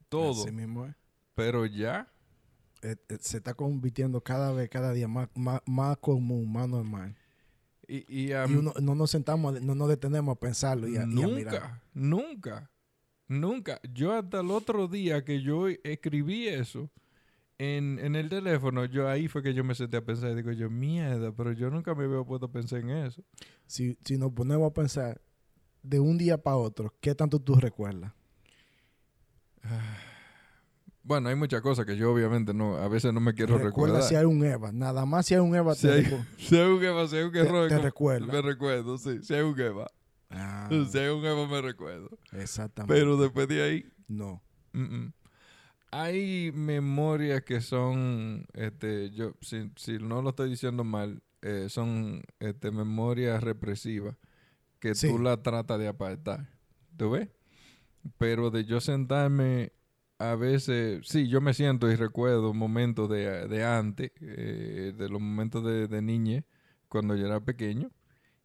Todo. 0.10 0.42
Así 0.44 0.52
mismo 0.52 0.86
es. 0.86 0.96
Pero 1.36 1.66
ya, 1.66 2.08
Eh, 2.84 2.96
eh, 3.10 3.18
se 3.22 3.38
está 3.38 3.54
convirtiendo 3.54 4.22
cada 4.22 4.52
vez, 4.52 4.68
cada 4.68 4.92
día 4.92 5.08
más, 5.08 5.30
más, 5.36 5.62
más 5.68 5.98
común, 5.98 6.52
más 6.52 6.68
normal. 6.68 7.16
y, 7.88 8.06
y 8.12 8.32
a 8.32 8.48
y 8.48 8.56
uno, 8.56 8.74
no 8.82 8.96
nos 8.96 9.12
sentamos, 9.12 9.62
no 9.62 9.76
nos 9.76 9.88
detenemos 9.88 10.36
a 10.36 10.40
pensarlo 10.40 10.88
y 10.88 10.98
a, 10.98 11.02
y 11.02 11.04
a 11.04 11.06
mirar. 11.06 11.54
nunca, 11.54 11.82
nunca, 11.94 12.72
nunca. 13.32 13.80
Yo 13.94 14.14
hasta 14.14 14.42
el 14.42 14.52
otro 14.52 14.88
día 14.88 15.24
que 15.24 15.42
yo 15.42 15.68
escribí 15.68 16.48
eso 16.48 16.90
en, 17.58 18.00
en 18.00 18.16
el 18.16 18.30
teléfono, 18.30 18.86
yo 18.86 19.08
ahí 19.08 19.28
fue 19.28 19.42
que 19.44 19.54
yo 19.54 19.64
me 19.64 19.76
senté 19.76 19.98
a 19.98 20.02
pensar 20.06 20.32
y 20.32 20.36
digo 20.36 20.52
yo, 20.52 20.70
mierda, 20.70 21.32
pero 21.32 21.52
yo 21.52 21.70
nunca 21.70 21.94
me 21.96 22.06
había 22.06 22.24
puesto 22.24 22.48
a 22.48 22.52
pensar 22.52 22.80
en 22.80 22.90
eso. 22.90 23.24
Si, 23.68 23.98
si 24.04 24.18
nos 24.18 24.32
ponemos 24.32 24.70
a 24.70 24.74
pensar 24.74 25.22
de 25.84 26.00
un 26.00 26.18
día 26.18 26.38
para 26.38 26.58
otro, 26.58 26.94
¿qué 27.00 27.16
tanto 27.16 27.40
tú 27.40 27.56
recuerdas? 27.56 28.12
Bueno, 31.04 31.30
hay 31.30 31.36
muchas 31.36 31.62
cosas 31.62 31.84
que 31.88 31.98
yo 31.98 32.14
obviamente 32.14 32.54
no, 32.54 32.76
a 32.78 32.88
veces 32.88 33.12
no 33.12 33.20
me 33.20 33.34
quiero 33.34 33.58
Recuerda 33.58 33.96
recordar. 33.96 34.04
si 34.04 34.16
hay 34.16 34.26
un 34.26 34.46
Eva. 34.46 34.72
Nada 34.72 35.04
más 35.04 35.26
si 35.26 35.34
hay 35.34 35.40
un 35.40 35.56
Eva 35.56 35.74
Si 35.74 35.88
te, 35.88 35.94
hay, 35.94 36.06
si 36.38 36.56
hay 36.56 36.70
un 36.70 36.84
Eva, 36.84 37.08
si 37.08 37.16
hay 37.16 37.24
un 37.24 37.36
error, 37.36 37.70
te 37.70 37.80
recuerda. 37.80 38.28
me 38.32 38.40
recuerdo, 38.40 39.00
sí, 39.00 39.18
si 39.24 39.34
hay 39.34 39.42
un 39.42 39.60
Eva. 39.60 39.90
Ah, 40.32 40.70
un 40.72 41.50
me 41.50 41.62
recuerdo. 41.62 42.18
exactamente. 42.32 42.94
Pero 42.94 43.18
después 43.18 43.48
de 43.48 43.62
ahí, 43.64 43.86
no. 44.08 44.42
Hay 45.92 46.52
memorias 46.54 47.44
que 47.44 47.60
son, 47.60 48.46
este, 48.54 49.12
yo, 49.12 49.34
si, 49.42 49.72
si 49.76 49.98
no 49.98 50.22
lo 50.22 50.30
estoy 50.30 50.50
diciendo 50.50 50.84
mal, 50.86 51.22
eh, 51.42 51.68
son 51.70 52.24
este, 52.40 52.72
memorias 52.72 53.44
represivas 53.44 54.16
que 54.80 54.96
Sí. 54.96 55.08
tú 55.10 55.20
la 55.20 55.42
tratas 55.44 55.80
de 55.80 55.88
apartar. 55.90 56.48
¿Tú 56.96 57.12
ves? 57.12 57.30
Pero 58.18 58.52
de 58.52 58.64
yo 58.66 58.80
sentarme 58.80 59.74
a 60.18 60.36
veces, 60.36 61.06
sí, 61.08 61.28
yo 61.28 61.42
me 61.42 61.54
siento 61.54 61.92
y 61.92 61.96
recuerdo 61.96 62.54
momentos 62.54 63.10
de, 63.10 63.48
de 63.48 63.64
antes, 63.66 64.12
eh, 64.22 64.94
de 64.96 65.10
los 65.10 65.20
momentos 65.20 65.66
de, 65.66 65.88
de 65.88 66.02
niñez, 66.02 66.46
cuando 66.88 67.16
yo 67.16 67.26
era 67.28 67.40
pequeño, 67.42 67.92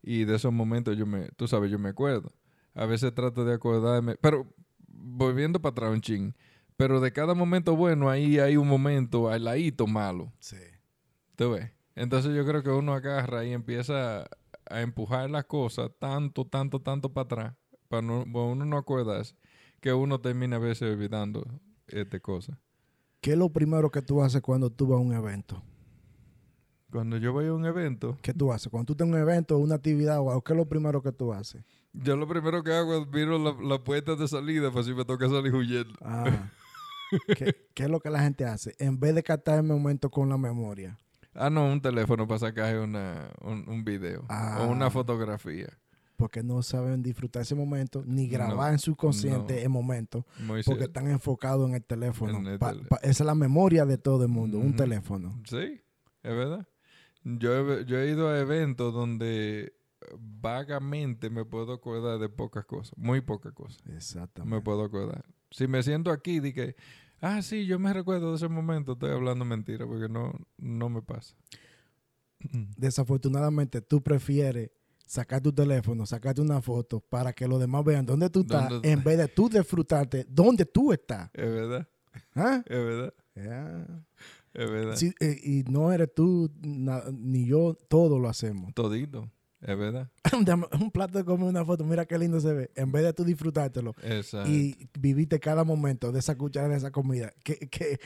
y 0.07 0.25
de 0.25 0.37
esos 0.37 0.53
momentos 0.53 0.97
yo 0.97 1.05
me, 1.05 1.29
tú 1.31 1.49
sabes, 1.49 1.69
yo 1.69 1.81
me 1.81 1.89
acuerdo. 1.89 2.33
A 2.75 2.87
veces 2.87 3.13
trato 3.13 3.45
de 3.45 3.55
acordarme, 3.55 4.15
pero 4.21 4.47
volviendo 4.87 5.61
para 5.61 5.73
atrás 5.73 5.91
un 5.91 6.01
ching, 6.01 6.33
pero 6.77 7.01
de 7.01 7.13
cada 7.13 7.35
momento 7.35 7.75
bueno, 7.75 8.09
ahí 8.09 8.39
hay 8.39 8.57
un 8.57 8.69
momento 8.69 9.29
al 9.29 9.45
ladito 9.45 9.89
malo. 9.89 10.33
Sí. 10.39 10.59
¿Tú 11.35 11.51
ves? 11.51 11.73
Entonces 11.97 12.37
yo 12.37 12.47
creo 12.47 12.63
que 12.63 12.71
uno 12.71 12.95
agarra 12.95 13.45
y 13.45 13.53
empieza 13.53 14.29
a 14.71 14.81
empujar 14.81 15.29
las 15.29 15.45
cosas 15.47 15.91
tanto, 15.99 16.45
tanto, 16.47 16.81
tanto 16.81 17.13
para 17.13 17.25
atrás, 17.25 17.55
para, 17.89 18.03
no, 18.03 18.25
para 18.25 18.45
uno 18.45 18.65
no 18.65 18.79
acordarse, 18.79 19.35
que 19.81 19.93
uno 19.93 20.21
termina 20.21 20.57
a 20.57 20.61
veces 20.61 20.93
olvidando 20.93 21.45
este 21.89 22.21
cosa. 22.21 22.61
¿Qué 23.21 23.33
es 23.33 23.39
lo 23.39 23.49
primero 23.49 23.91
que 23.91 24.03
tú 24.03 24.23
haces 24.23 24.41
cuando 24.41 24.71
tú 24.71 24.87
vas 24.87 24.99
a 24.99 25.03
un 25.03 25.13
evento? 25.13 25.61
Cuando 26.91 27.17
yo 27.17 27.33
voy 27.33 27.47
a 27.47 27.53
un 27.53 27.65
evento, 27.67 28.17
¿Qué 28.23 28.33
tú 28.33 28.53
haces? 28.53 28.69
Cuando 28.71 28.87
tú 28.87 28.95
tienes 28.97 29.15
un 29.15 29.21
evento, 29.21 29.59
una 29.59 29.75
actividad 29.75 30.21
o 30.21 30.29
algo, 30.31 30.43
¿qué 30.43 30.53
es 30.53 30.57
lo 30.57 30.67
primero 30.69 31.03
que 31.03 31.13
tú 31.13 31.33
haces? 31.33 31.65
yo 31.93 32.15
lo 32.17 32.29
primero 32.29 32.63
que 32.63 32.73
hago 32.75 32.95
es 33.03 33.09
miro 33.09 33.39
la, 33.39 33.55
la 33.61 33.83
puerta 33.83 34.15
de 34.17 34.29
salida 34.29 34.71
para 34.71 34.85
si 34.85 34.93
me 34.95 35.05
toca 35.05 35.29
salir 35.29 35.55
huyendo. 35.55 35.95
Ah. 36.03 36.51
¿Qué, 37.37 37.55
qué 37.75 37.85
es 37.85 37.89
lo 37.91 38.01
que 38.01 38.11
la 38.11 38.21
gente 38.21 38.45
hace? 38.45 38.75
En 38.79 38.99
vez 39.01 39.15
de 39.15 39.23
captar 39.23 39.59
el 39.59 39.63
momento 39.65 40.11
con 40.11 40.29
la 40.29 40.37
memoria. 40.37 40.99
Ah, 41.35 41.51
no, 41.51 41.67
un 41.71 41.81
teléfono 41.81 42.27
para 42.27 42.39
sacar 42.41 42.79
una, 42.79 43.31
un, 43.43 43.69
un 43.69 43.85
video 43.85 44.25
Ah. 44.29 44.59
o 44.63 44.69
una 44.71 44.91
fotografía. 44.91 45.69
Porque 46.17 46.43
no 46.43 46.63
saben 46.63 47.03
disfrutar 47.03 47.43
ese 47.43 47.55
momento, 47.55 48.03
ni 48.07 48.27
grabar 48.29 48.69
No, 48.69 48.73
en 48.73 48.79
su 48.79 48.97
consciente 48.97 49.55
no. 49.55 49.61
el 49.61 49.69
momento, 49.69 50.25
Muy 50.41 50.63
porque 50.63 50.81
cierto. 50.81 50.85
están 50.85 51.11
enfocados 51.11 51.69
en 51.69 51.75
el 51.75 51.85
teléfono. 51.85 52.39
En 52.39 52.47
el 52.47 52.59
Pa- 52.59 52.73
tele- 52.73 52.89
pa- 52.89 52.97
esa 53.03 53.23
es 53.23 53.27
la 53.27 53.35
memoria 53.35 53.85
de 53.85 53.99
todo 53.99 54.23
el 54.23 54.29
mundo, 54.31 54.59
un 54.59 54.75
teléfono. 54.75 55.39
Sí, 55.47 55.57
es 56.23 56.37
verdad. 56.37 56.67
Yo 57.29 57.73
he, 57.73 57.85
yo 57.87 57.99
he 57.99 58.11
ido 58.11 58.29
a 58.29 58.39
eventos 58.39 58.95
donde 58.95 59.75
vagamente 60.17 61.29
me 61.29 61.45
puedo 61.45 61.73
acordar 61.73 62.21
de 62.21 62.29
pocas 62.29 62.65
cosas, 62.65 62.93
muy 62.97 63.21
pocas 63.21 63.53
cosas. 63.53 63.83
Exactamente. 63.97 64.55
Me 64.55 64.63
puedo 64.63 64.85
acordar. 64.85 65.25
Si 65.51 65.67
me 65.67 65.83
siento 65.83 66.13
aquí, 66.13 66.39
di 66.39 66.53
que, 66.53 66.77
ah, 67.21 67.43
sí, 67.43 67.67
yo 67.67 67.79
me 67.81 67.93
recuerdo 67.93 68.31
de 68.31 68.37
ese 68.37 68.49
momento, 68.49 68.93
estoy 68.93 69.11
hablando 69.11 69.45
mentira 69.45 69.87
porque 69.87 70.09
no, 70.09 70.33
no 70.59 70.89
me 70.89 71.03
pasa. 71.03 71.35
Desafortunadamente, 72.77 73.81
tú 73.81 74.03
prefieres 74.03 74.71
sacar 75.05 75.41
tu 75.41 75.53
teléfono, 75.53 76.05
sacarte 76.07 76.41
una 76.41 76.61
foto 76.61 77.01
para 77.01 77.33
que 77.33 77.49
los 77.49 77.59
demás 77.61 77.85
vean 77.85 78.05
dónde 78.07 78.29
tú 78.31 78.41
estás, 78.41 78.69
¿Dónde- 78.69 78.91
en 78.93 79.03
vez 79.03 79.19
de 79.19 79.29
tú 79.29 79.49
disfrutarte 79.49 80.27
dónde 80.29 80.65
tú 80.67 80.93
estás. 80.93 81.31
Es 81.33 81.51
verdad, 81.51 81.89
¿Ah? 82.35 82.63
es 82.67 82.77
verdad, 82.85 83.15
Ya. 83.35 84.05
Es 84.57 84.71
verdad. 84.71 84.97
Sí, 84.97 85.13
eh, 85.21 85.39
y 85.43 85.63
no 85.71 85.93
eres 85.93 86.13
tú 86.15 86.51
na- 86.63 87.05
ni 87.13 87.47
yo, 87.47 87.77
todo 87.89 88.19
lo 88.19 88.29
hacemos. 88.29 88.73
Todito, 88.75 89.31
es 89.61 89.79
verdad. 89.79 90.11
Un 90.81 90.91
plato 90.91 91.19
de 91.19 91.25
comer 91.25 91.47
una 91.49 91.65
foto, 91.65 91.85
mira 91.85 92.07
qué 92.07 92.19
lindo 92.19 92.41
se 92.41 92.53
ve. 92.53 92.71
En 92.75 92.91
vez 92.91 93.05
de 93.05 93.13
tú 93.13 93.25
disfrutártelo 93.25 93.95
Exacto. 94.03 94.51
y 94.51 94.89
viviste 94.99 95.39
cada 95.41 95.63
momento 95.65 96.11
de 96.11 96.21
esa 96.21 96.37
cuchara 96.37 96.69
de 96.69 96.77
esa 96.77 96.91
comida, 96.91 97.33
que, 97.45 97.69
que 97.69 98.01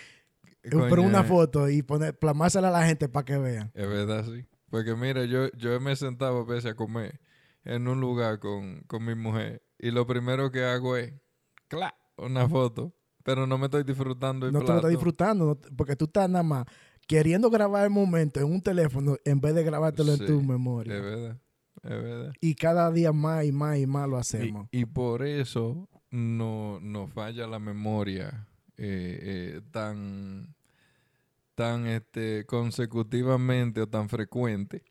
Coño, 0.71 0.87
pero 0.91 1.03
una 1.03 1.21
eh, 1.21 1.25
foto 1.25 1.69
y 1.71 1.83
poner, 1.83 2.19
plamársela 2.19 2.69
a 2.69 2.73
la 2.73 2.87
gente 2.87 3.09
para 3.09 3.25
que 3.25 3.39
vean. 3.39 3.71
Es 3.75 3.89
verdad, 3.89 4.25
sí. 4.27 4.45
Porque 4.69 4.95
mira, 4.95 5.25
yo, 5.25 5.51
yo 5.53 5.81
me 5.81 5.93
he 5.93 5.97
sentado 5.97 6.41
a 6.41 6.45
veces 6.45 6.73
a 6.73 6.75
comer 6.75 7.21
en 7.65 7.89
un 7.89 8.01
lugar 8.01 8.39
con, 8.41 8.81
con 8.83 9.05
mi 9.05 9.15
mujer 9.15 9.63
y 9.79 9.91
lo 9.91 10.07
primero 10.07 10.51
que 10.51 10.65
hago 10.65 10.97
es, 10.97 11.15
¡clac! 11.69 11.95
una 12.17 12.49
foto, 12.49 12.93
pero 13.23 13.47
no 13.47 13.59
me 13.59 13.67
estoy 13.67 13.85
disfrutando 13.85 14.47
el 14.47 14.53
No 14.53 14.59
te 14.61 14.63
lo 14.63 14.67
plato. 14.67 14.79
estás 14.81 14.91
disfrutando, 14.91 15.45
no 15.47 15.77
porque 15.77 15.97
tú 15.97 16.05
estás 16.07 16.29
nada 16.31 16.43
más 16.43 16.65
queriendo 17.07 17.51
grabar 17.51 17.85
el 17.85 17.91
momento 17.91 18.41
en 18.41 18.47
un 18.47 18.61
teléfono 18.63 19.17
en 19.25 19.41
vez 19.41 19.55
de 19.55 19.65
grabártelo 19.65 20.15
Sí, 20.17 20.21
en 20.23 20.27
tu 20.27 20.41
Es 20.41 20.47
memoria. 20.47 21.01
verdad, 21.01 21.39
es 21.83 21.91
verdad. 21.91 22.33
Y 22.41 22.55
cada 22.55 22.91
día 22.93 23.13
más 23.13 23.45
y 23.45 23.53
más 23.53 23.79
y 23.79 23.87
más 23.87 24.09
lo 24.09 24.17
hacemos. 24.17 24.69
y 24.71 24.85
por 24.85 25.23
eso 25.25 25.89
no, 26.11 26.79
nos 26.81 27.13
falla 27.13 27.47
la 27.47 27.59
memoria 27.59 28.47
eh, 28.77 29.19
eh, 29.57 29.61
tan, 29.73 30.55
tan 31.55 31.87
este, 31.87 32.47
consecutivamente 32.47 33.81
o 33.83 33.87
tan 33.89 34.09
frecuente, 34.09 34.83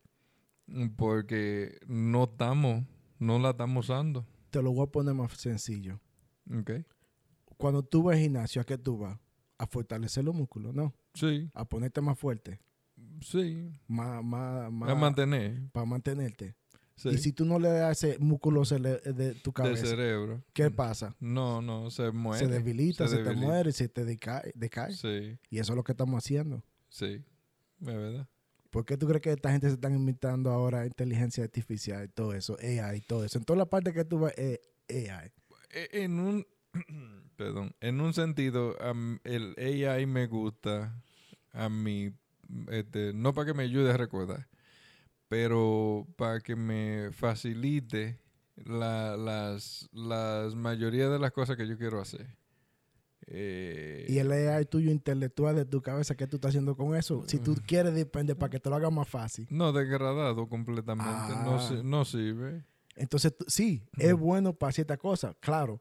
porque 0.96 1.78
no 1.86 2.24
estamos, 2.24 2.84
no 3.18 3.38
la 3.38 3.50
estamos 3.50 3.86
usando. 3.88 4.26
Te 4.50 4.62
lo 4.62 4.72
voy 4.72 4.84
a 4.86 4.90
poner 4.90 5.14
más 5.14 5.32
sencillo. 5.32 6.00
¿ok? 6.58 6.70
Cuando 7.60 7.82
tú 7.84 8.02
vas 8.04 8.16
al 8.16 8.22
gimnasio, 8.22 8.62
¿a 8.62 8.64
qué 8.64 8.78
tú 8.78 8.98
vas? 8.98 9.18
A 9.58 9.66
fortalecer 9.66 10.24
los 10.24 10.34
músculos, 10.34 10.74
¿no? 10.74 10.94
Sí, 11.14 11.50
A 11.54 11.64
ponerte 11.68 12.00
más 12.00 12.18
fuerte, 12.18 12.58
sí. 13.20 13.70
más, 13.86 14.22
más, 14.24 14.70
más 14.72 14.90
a 14.90 14.94
mantener. 14.94 15.60
para 15.72 15.86
mantenerte. 15.86 16.54
Sí. 16.96 17.08
Y 17.10 17.18
si 17.18 17.32
tú 17.32 17.44
no 17.46 17.58
le 17.58 17.70
das 17.70 18.02
ese 18.04 18.18
músculo 18.18 18.60
cele- 18.62 19.00
de 19.02 19.34
tu 19.34 19.50
del 19.50 19.54
cabeza, 19.54 19.86
cerebro. 19.86 20.42
¿qué 20.52 20.70
pasa? 20.70 21.16
No, 21.18 21.62
no, 21.62 21.90
se 21.90 22.10
muere. 22.10 22.44
se 22.46 22.50
debilita, 22.52 23.08
se, 23.08 23.16
te 23.16 23.22
debilita. 23.22 23.46
muere, 23.46 23.72
se 23.72 23.88
te 23.88 24.04
decae, 24.04 24.52
decae. 24.54 24.92
Sí, 24.92 25.38
Y 25.48 25.58
eso 25.58 25.72
es 25.72 25.76
lo 25.76 25.82
que 25.84 25.92
estamos 25.92 26.22
haciendo. 26.22 26.62
sí, 26.90 27.22
es 27.80 27.86
verdad. 27.86 28.28
¿Por 28.70 28.84
qué 28.84 28.96
tú 28.96 29.06
crees 29.08 29.20
que 29.22 29.32
esta 29.32 29.50
gente 29.50 29.66
se 29.68 29.74
están 29.74 29.94
inventando 29.94 30.50
ahora 30.50 30.82
a 30.82 30.86
inteligencia 30.86 31.42
artificial 31.42 32.04
y 32.04 32.08
todo 32.08 32.34
eso, 32.34 32.56
AI 32.60 32.98
y 32.98 33.00
todo 33.00 33.24
eso? 33.24 33.38
En 33.38 33.44
toda 33.44 33.56
la 33.58 33.66
parte 33.66 33.92
que 33.92 34.04
tú 34.04 34.18
vas, 34.20 34.32
eh, 34.36 34.60
AI. 34.88 35.32
E- 35.70 35.88
En 36.04 36.20
un, 36.20 36.46
perdón, 37.36 37.72
en 37.80 38.00
un 38.00 38.12
sentido, 38.14 38.76
el 39.24 39.54
AI 39.58 40.06
me 40.06 40.26
gusta 40.26 41.00
a 41.52 41.68
mí, 41.68 42.12
este, 42.68 43.12
no 43.12 43.34
para 43.34 43.46
que 43.46 43.54
me 43.54 43.64
ayude 43.64 43.90
a 43.90 43.96
recordar, 43.96 44.48
pero 45.28 46.06
para 46.16 46.40
que 46.40 46.56
me 46.56 47.10
facilite 47.12 48.18
la, 48.56 49.16
las, 49.16 49.88
las 49.92 50.54
mayoría 50.54 51.08
de 51.08 51.18
las 51.18 51.32
cosas 51.32 51.56
que 51.56 51.66
yo 51.66 51.78
quiero 51.78 52.00
hacer. 52.00 52.36
Eh, 53.26 54.06
Y 54.08 54.18
el 54.18 54.30
AI 54.32 54.64
tuyo 54.66 54.90
intelectual 54.90 55.54
de 55.54 55.64
tu 55.64 55.82
cabeza, 55.82 56.16
¿qué 56.16 56.26
tú 56.26 56.36
estás 56.36 56.50
haciendo 56.50 56.76
con 56.76 56.96
eso? 56.96 57.22
Si 57.28 57.38
tú 57.38 57.54
quieres, 57.66 57.94
depende 57.94 58.34
para 58.34 58.50
que 58.50 58.58
te 58.58 58.68
lo 58.70 58.76
haga 58.76 58.90
más 58.90 59.08
fácil. 59.08 59.46
No, 59.50 59.72
degradado 59.72 60.48
completamente. 60.48 61.34
No, 61.44 61.58
Ah. 61.58 61.80
no 61.84 62.04
sirve. 62.04 62.64
Entonces, 62.96 63.34
sí, 63.46 63.84
es 63.98 64.14
bueno 64.14 64.52
para 64.54 64.72
ciertas 64.72 64.98
cosas, 64.98 65.36
claro. 65.40 65.80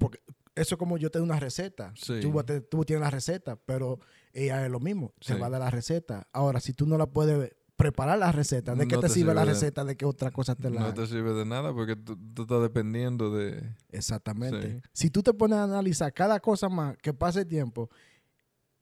Porque 0.00 0.18
eso 0.56 0.74
es 0.74 0.78
como 0.78 0.98
yo 0.98 1.10
te 1.10 1.18
doy 1.20 1.26
una 1.28 1.38
receta. 1.38 1.92
Sí. 1.94 2.18
Tú, 2.20 2.32
te- 2.42 2.60
tú 2.62 2.84
tienes 2.84 3.02
la 3.02 3.10
receta, 3.10 3.54
pero 3.56 4.00
ella 4.32 4.64
es 4.66 4.70
lo 4.72 4.80
mismo. 4.80 5.14
Te 5.24 5.34
Sí. 5.34 5.38
va 5.40 5.46
a 5.46 5.50
dar 5.50 5.60
la 5.60 5.70
receta. 5.70 6.26
Ahora, 6.32 6.58
si 6.58 6.72
tú 6.72 6.86
no 6.86 6.98
la 6.98 7.06
puedes 7.06 7.52
preparar 7.76 8.18
la 8.18 8.30
receta, 8.32 8.74
¿de 8.74 8.86
qué 8.88 8.94
No 8.96 9.00
te, 9.00 9.06
te 9.06 9.12
sirve 9.14 9.32
la 9.34 9.44
de- 9.44 9.52
receta? 9.52 9.84
¿De 9.84 9.96
qué 9.96 10.04
otra 10.04 10.30
cosa 10.30 10.54
te 10.54 10.68
la 10.68 10.80
No 10.80 10.92
te 10.94 11.06
sirve 11.06 11.32
de 11.32 11.44
nada 11.46 11.72
porque 11.72 11.96
tú, 11.96 12.16
tú 12.34 12.42
estás 12.42 12.60
dependiendo 12.62 13.34
de... 13.34 13.74
Exactamente. 13.90 14.72
Sí. 14.72 14.82
Si 14.92 15.10
tú 15.10 15.22
te 15.22 15.32
pones 15.32 15.58
a 15.58 15.64
analizar 15.64 16.12
cada 16.12 16.40
cosa 16.40 16.68
más 16.68 16.96
que 16.98 17.14
pase 17.14 17.40
el 17.40 17.46
tiempo, 17.46 17.88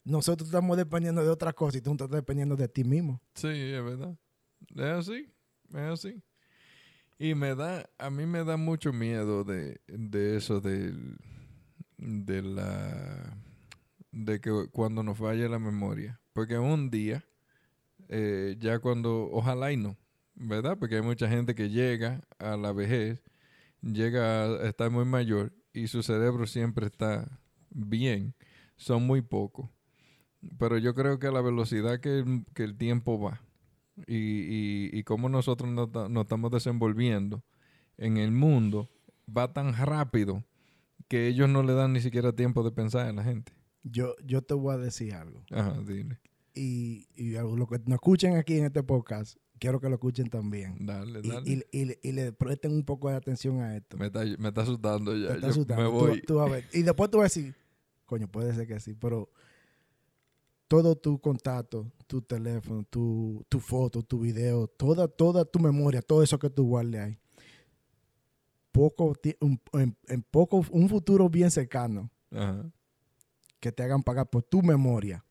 nosotros 0.05 0.49
estamos 0.49 0.77
dependiendo 0.77 1.23
de 1.23 1.29
otra 1.31 1.53
cosa 1.53 1.79
y 1.79 1.81
tú 1.81 1.91
no 1.91 1.95
estás 1.95 2.11
dependiendo 2.11 2.57
de 2.57 2.69
ti 2.69 2.83
mismo. 2.85 3.21
Sí, 3.35 3.49
es 3.49 3.85
verdad. 3.85 4.17
Es 4.75 4.85
así, 4.85 5.33
es 5.71 5.77
así. 5.77 6.23
Y 7.19 7.35
me 7.35 7.55
da, 7.55 7.89
a 7.99 8.11
mí 8.11 8.27
me 8.27 8.45
da 8.45 8.57
mucho 8.57 8.93
miedo 8.93 9.45
de, 9.45 9.81
de 9.89 10.37
eso, 10.37 10.61
del- 10.61 11.17
de 11.99 12.43
la, 12.43 13.37
de 14.13 14.41
que 14.41 14.69
cuando 14.73 15.03
nos 15.03 15.19
falle 15.19 15.49
la 15.49 15.59
memoria. 15.59 16.21
Porque 16.33 16.59
un 16.59 16.91
día, 16.91 17.25
eh, 18.09 18.57
ya 18.61 18.79
cuando, 18.81 19.31
ojalá 19.33 19.73
y 19.73 19.77
no, 19.79 19.97
¿verdad? 20.35 20.79
Porque 20.79 20.97
hay 20.97 21.03
mucha 21.03 21.29
gente 21.29 21.55
que 21.55 21.71
llega 21.71 22.23
a 22.39 22.57
la 22.57 22.73
vejez, 22.73 23.23
llega 23.83 24.45
a 24.45 24.69
estar 24.69 24.91
muy 24.91 25.05
mayor 25.07 25.53
y 25.73 25.89
su 25.89 26.03
cerebro 26.03 26.47
siempre 26.47 26.87
está 26.87 27.41
bien. 27.71 28.35
Son 28.77 29.07
muy 29.07 29.23
pocos. 29.23 29.71
Pero 30.59 30.79
yo 30.79 30.95
creo 30.95 31.19
que 31.19 31.29
a 31.29 31.33
la 31.33 31.41
velocidad 31.43 32.01
que 32.01 32.21
el, 32.21 32.45
que 32.55 32.65
el 32.65 32.77
tiempo 32.77 33.21
va 33.21 33.43
y, 34.07 34.17
y, 34.17 34.91
y 34.93 35.03
cómo 35.05 35.29
nosotros 35.29 35.71
nos, 35.71 35.91
nos 36.11 36.23
estamos 36.25 36.51
desenvolviendo 36.51 37.43
en 37.97 38.17
el 38.17 38.31
mundo 38.33 38.89
va 39.35 39.53
tan 39.53 39.75
rápido 39.75 40.45
que 41.09 41.27
ellos 41.29 41.49
no 41.49 41.63
le 41.63 41.73
dan 41.75 41.93
ni 41.93 42.01
siquiera 42.01 42.33
tiempo 42.33 42.63
de 42.63 42.71
pensar 42.71 43.07
a 43.07 43.13
la 43.13 43.25
gente. 43.25 43.53
Yo, 43.83 44.15
yo 44.25 44.43
te 44.43 44.55
voy 44.55 44.75
a 44.75 44.79
decir 44.79 45.15
algo. 45.15 45.43
Ajá, 45.51 45.81
dile. 45.87 46.19
Y, 46.55 47.07
y 47.15 47.31
lo 47.33 47.67
que 47.67 47.79
nos 47.79 47.95
escuchen 47.95 48.37
aquí 48.37 48.59
en 48.59 48.67
este 48.67 48.83
podcast, 48.83 49.37
quiero 49.59 49.81
que 49.81 49.89
lo 49.89 49.95
escuchen 49.95 50.29
también. 50.29 50.85
Dale, 50.85 51.21
Y, 51.23 51.29
dale. 51.29 51.51
y- 51.51 51.63
y 51.81 51.85
le- 51.87 51.99
y 52.03 52.13
le 52.13 52.33
presten 52.33 52.73
un 52.73 52.85
poco 52.85 53.09
de 53.11 53.17
atención 53.17 53.61
a 53.61 53.77
esto. 53.77 53.97
me, 53.97 54.07
está, 54.07 54.25
me 54.39 54.49
está 54.49 54.63
asustando 54.63 55.17
ya. 55.17 55.29
Está 55.29 55.41
Yo 55.41 55.47
asustando. 55.49 55.83
me 55.85 55.89
voy. 55.89 56.23
tú 56.23 56.41
a 56.41 56.49
ver. 56.49 56.65
Y 56.73 56.83
después 56.83 57.11
tú 57.11 57.19
vas 57.19 57.37
a 57.37 57.41
decir, 57.41 57.55
coño, 58.07 58.29
puede 58.29 58.55
ser 58.55 58.67
que 58.67 58.81
sí, 58.81 58.95
pero 58.95 59.31
todo 60.69 60.95
tu 60.97 61.19
contacto, 61.19 61.91
tu 62.07 62.21
teléfono, 62.21 62.85
tu, 62.89 63.45
tu 63.49 63.59
foto, 63.59 64.03
tu 64.03 64.21
video, 64.21 64.69
toda, 64.69 65.09
toda 65.09 65.45
tu 65.45 65.59
memoria, 65.59 66.03
todo 66.03 66.23
eso 66.23 66.39
que 66.39 66.51
tú 66.51 66.67
guardes 66.67 67.01
ahí. 67.01 67.19
Poco, 68.71 69.15
un, 69.41 69.61
en, 69.73 70.23
poco, 70.31 70.65
un 70.71 70.89
futuro 70.89 71.29
bien 71.29 71.51
cercano, 71.51 72.11
que 73.59 73.73
te 73.73 73.83
hagan 73.83 74.03
pagar 74.03 74.29
por 74.29 74.43
tu 74.43 74.63
memoria 74.63 75.25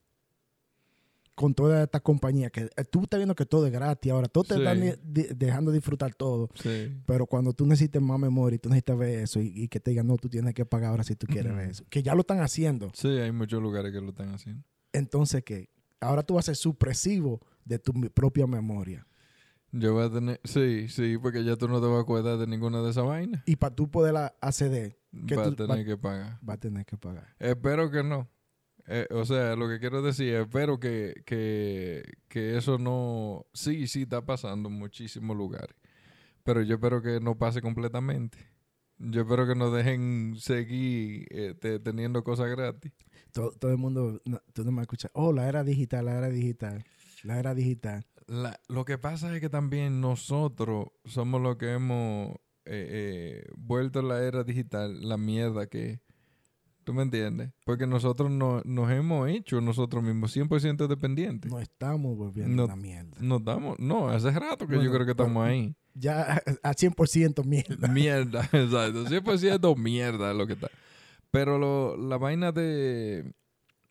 con 1.36 1.54
toda 1.54 1.84
esta 1.84 2.00
compañía, 2.00 2.50
que 2.50 2.62
eh, 2.62 2.84
tú 2.90 3.04
estás 3.04 3.20
viendo 3.20 3.36
que 3.36 3.46
todo 3.46 3.68
es 3.68 3.72
gratis 3.72 4.12
ahora, 4.12 4.28
todo 4.28 4.44
te 4.44 4.56
están 4.56 4.82
dejando 5.04 5.72
disfrutar 5.72 6.16
todo, 6.16 6.50
pero 7.06 7.28
cuando 7.28 7.54
tú 7.54 7.68
necesites 7.68 8.02
más 8.02 8.20
memoria 8.20 8.56
y 8.56 8.60
tú 8.60 8.70
necesitas 8.70 8.98
ver 8.98 9.20
eso 9.20 9.40
y, 9.40 9.68
que 9.68 9.80
te 9.80 9.92
digan, 9.92 10.08
no, 10.08 10.18
tú 10.18 10.30
tienes 10.30 10.56
que 10.56 10.66
pagar 10.66 10.90
ahora 10.90 11.04
si 11.04 11.16
tú 11.16 11.28
quieres 11.28 11.56
ver 11.56 11.70
eso, 11.70 11.86
que 11.92 12.02
ya 12.02 12.16
lo 12.16 12.22
están 12.22 12.40
haciendo. 12.40 12.90
Sí, 12.96 13.08
hay 13.08 13.32
muchos 13.32 13.62
lugares 13.62 13.94
que 13.94 14.02
lo 14.02 14.10
están 14.10 14.34
haciendo. 14.34 14.64
Entonces, 14.94 15.44
¿qué? 15.44 15.70
Ahora 16.00 16.24
tú 16.24 16.36
vas 16.36 16.46
a 16.46 16.54
ser 16.54 16.56
supresivo 16.56 17.42
de 17.66 17.80
tu 17.80 17.94
propia 18.12 18.48
memoria. 18.48 19.06
Yo 19.72 19.94
voy 19.94 20.06
a 20.06 20.10
tener, 20.10 20.40
sí, 20.44 20.88
sí, 20.88 21.18
porque 21.18 21.44
ya 21.44 21.56
tú 21.58 21.68
no 21.68 21.82
te 21.82 21.88
vas 21.88 21.98
a 21.98 22.02
acordar 22.02 22.38
de 22.38 22.48
ninguna 22.48 22.82
de 22.82 22.92
esas 22.92 23.06
vainas. 23.06 23.44
Y 23.46 23.58
para 23.58 23.76
tú 23.76 23.92
poder 23.92 24.16
acceder, 24.40 24.98
va 25.14 25.46
a 25.46 25.56
tener 25.56 25.86
que 25.86 25.98
pagar. 25.98 26.40
Va 26.48 26.54
a 26.54 26.58
tener 26.58 26.86
que 26.86 26.98
pagar. 26.98 27.36
Espero 27.38 27.92
que 27.92 28.04
no. 28.04 28.30
Eh, 28.88 29.06
o 29.12 29.26
sea, 29.26 29.56
lo 29.58 29.68
que 29.68 29.80
quiero 29.80 30.02
decir, 30.02 30.34
espero 30.36 30.80
que, 30.80 31.22
que, 31.26 32.58
eso 32.58 32.78
no... 32.78 33.46
Sí, 33.54 33.88
sí, 33.88 34.04
está 34.04 34.26
pasando 34.26 34.70
en 34.70 34.76
muchísimos 34.76 35.36
lugares. 35.36 35.76
Pero 36.44 36.62
yo 36.62 36.76
espero 36.76 37.02
que 37.02 37.20
no 37.20 37.38
pase 37.38 37.62
completamente. 37.62 38.38
Yo 38.98 39.22
espero 39.22 39.46
que 39.46 39.56
nos 39.56 39.74
dejen 39.74 40.36
seguir 40.40 41.28
este, 41.30 41.80
teniendo 41.80 42.24
cosas 42.24 42.50
gratis. 42.50 42.94
Todo, 43.38 43.52
todo 43.52 43.72
el 43.72 43.78
mundo, 43.78 44.20
tú 44.54 44.64
no 44.64 44.72
me 44.72 44.82
escuchas, 44.82 45.12
oh, 45.14 45.32
la 45.32 45.48
era 45.48 45.64
digital, 45.64 46.06
la 46.06 46.18
era 46.18 46.30
digital, 46.30 46.84
la 47.24 47.38
era 47.38 47.54
digital. 47.54 48.04
lo 48.68 48.84
que 48.84 48.98
pasa 48.98 49.34
es 49.34 49.40
que 49.40 49.50
también 49.50 50.02
nosotros 50.02 50.88
somos 51.06 51.40
los 51.42 51.58
que 51.58 51.74
hemos 51.74 52.32
eh, 52.66 53.46
eh, 53.46 53.52
vuelto 53.56 54.02
la 54.02 54.24
era 54.24 54.44
digital 54.44 55.08
la 55.08 55.18
mierda 55.18 55.68
que 55.68 56.02
¿Tú 56.88 56.94
me 56.94 57.04
entiendes? 57.04 57.52
Porque 57.66 57.86
nosotros 57.86 58.32
no, 58.32 58.62
nos 58.64 58.90
hemos 58.92 59.28
hecho 59.30 59.60
nosotros 59.60 60.02
mismos 60.02 60.34
100% 60.34 60.88
dependientes. 60.88 61.52
No 61.52 61.60
estamos 61.60 62.16
volviendo 62.16 62.64
una 62.64 62.78
mierda. 62.78 63.18
No 63.20 63.40
estamos, 63.40 63.78
no, 63.78 64.08
hace 64.08 64.32
rato 64.32 64.66
que 64.66 64.82
yo 64.82 64.90
creo 64.90 65.06
que 65.06 65.12
estamos 65.12 65.46
ahí. 65.46 65.76
Ya 65.94 66.42
a 66.64 66.74
100% 66.74 67.44
mierda. 67.44 67.90
Mierda, 67.90 68.40
exacto. 68.54 69.06
100% 69.06 69.78
mierda 69.78 70.32
es 70.32 70.38
lo 70.38 70.48
que 70.48 70.54
está. 70.54 70.70
Pero 71.38 71.60
lo, 71.60 71.96
la 71.96 72.18
vaina 72.18 72.52
de, 72.52 73.32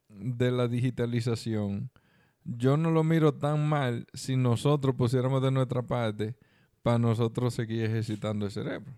de 0.09 0.51
la 0.51 0.67
digitalización, 0.67 1.93
yo 2.43 2.77
no 2.77 2.91
lo 2.91 3.05
miro 3.05 3.35
tan 3.35 3.69
mal 3.69 4.09
si 4.15 4.37
nosotros 4.37 4.97
pusiéramos 4.97 5.41
de 5.41 5.53
nuestra 5.53 5.83
parte 5.83 6.35
para 6.83 6.99
nosotros 6.99 7.55
seguir 7.55 7.85
ejercitando 7.85 8.47
el 8.47 8.51
cerebro 8.51 8.93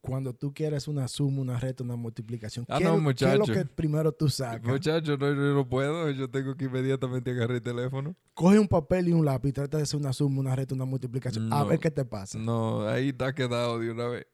cuando 0.00 0.32
tú 0.34 0.52
quieres 0.52 0.88
una 0.88 1.06
suma, 1.08 1.40
una 1.40 1.58
reta, 1.58 1.84
una 1.84 1.96
multiplicación, 1.96 2.64
ah, 2.68 2.78
¿qué, 2.78 2.84
no, 2.84 2.98
muchacho. 2.98 3.26
¿qué 3.26 3.32
es 3.42 3.48
lo 3.48 3.54
que 3.54 3.64
primero 3.66 4.12
tú 4.12 4.28
sacas? 4.28 4.64
Muchacho, 4.64 5.16
no, 5.16 5.28
yo 5.28 5.54
no 5.54 5.68
puedo. 5.68 6.10
Yo 6.10 6.28
tengo 6.28 6.56
que 6.56 6.64
inmediatamente 6.64 7.30
agarrar 7.30 7.56
el 7.56 7.62
teléfono. 7.62 8.16
Coge 8.34 8.58
un 8.58 8.68
papel 8.68 9.08
y 9.08 9.12
un 9.12 9.24
lápiz, 9.24 9.52
trata 9.52 9.76
de 9.76 9.84
hacer 9.84 10.00
una 10.00 10.12
suma, 10.12 10.40
una 10.40 10.56
reta, 10.56 10.74
una 10.74 10.84
multiplicación. 10.84 11.52
a 11.52 11.64
ver 11.64 11.78
qué 11.78 11.90
te 11.90 12.04
pasa. 12.04 12.38
No, 12.38 12.86
ahí 12.88 13.10
está 13.10 13.34
quedado 13.34 13.78
de 13.78 13.90
una 13.90 14.06
vez. 14.06 14.26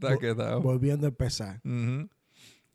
Está 0.00 0.16
quedado. 0.18 0.60
Volviendo 0.60 1.06
a 1.06 1.10
empezar. 1.10 1.60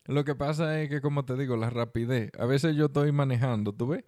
Lo 0.06 0.26
que 0.26 0.36
pasa 0.36 0.82
es 0.82 0.90
que, 0.90 1.02
como 1.02 1.24
te 1.24 1.38
digo, 1.38 1.56
la 1.56 1.70
rapidez. 1.70 2.32
A 2.38 2.46
veces 2.46 2.76
yo 2.76 2.86
estoy 2.86 3.12
manejando, 3.12 3.74
¿tú 3.74 3.88
ves? 3.88 4.04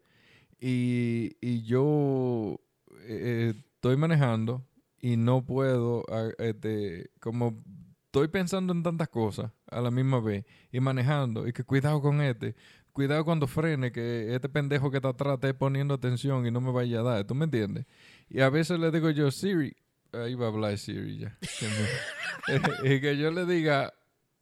Y, 0.59 1.37
y 1.41 1.63
yo 1.63 2.59
eh, 3.01 3.53
eh, 3.53 3.53
estoy 3.75 3.97
manejando 3.97 4.65
y 4.99 5.17
no 5.17 5.45
puedo, 5.45 6.03
este, 6.39 7.11
como 7.19 7.61
estoy 8.05 8.29
pensando 8.29 8.73
en 8.73 8.81
tantas 8.81 9.09
cosas 9.09 9.51
a 9.67 9.81
la 9.81 9.91
misma 9.91 10.19
vez 10.19 10.45
y 10.71 10.79
manejando 10.79 11.47
y 11.47 11.53
que 11.53 11.63
cuidado 11.63 12.01
con 12.01 12.21
este, 12.21 12.55
cuidado 12.93 13.25
cuando 13.25 13.45
frene, 13.45 13.91
que 13.91 14.33
este 14.33 14.47
pendejo 14.47 14.89
que 14.89 14.97
está 14.97 15.09
atrás 15.09 15.35
esté 15.35 15.53
poniendo 15.53 15.93
atención 15.93 16.47
y 16.47 16.51
no 16.51 16.61
me 16.61 16.71
vaya 16.71 17.01
a 17.01 17.03
dar, 17.03 17.27
¿tú 17.27 17.35
me 17.35 17.45
entiendes? 17.45 17.85
Y 18.29 18.39
a 18.39 18.49
veces 18.49 18.79
le 18.79 18.89
digo 18.89 19.09
yo, 19.09 19.29
Siri, 19.31 19.75
ahí 20.23 20.35
va 20.35 20.45
a 20.45 20.49
hablar 20.49 20.77
Siri 20.77 21.19
ya, 21.19 21.37
y 22.83 23.01
que 23.01 23.17
yo 23.17 23.31
le 23.31 23.45
diga 23.45 23.93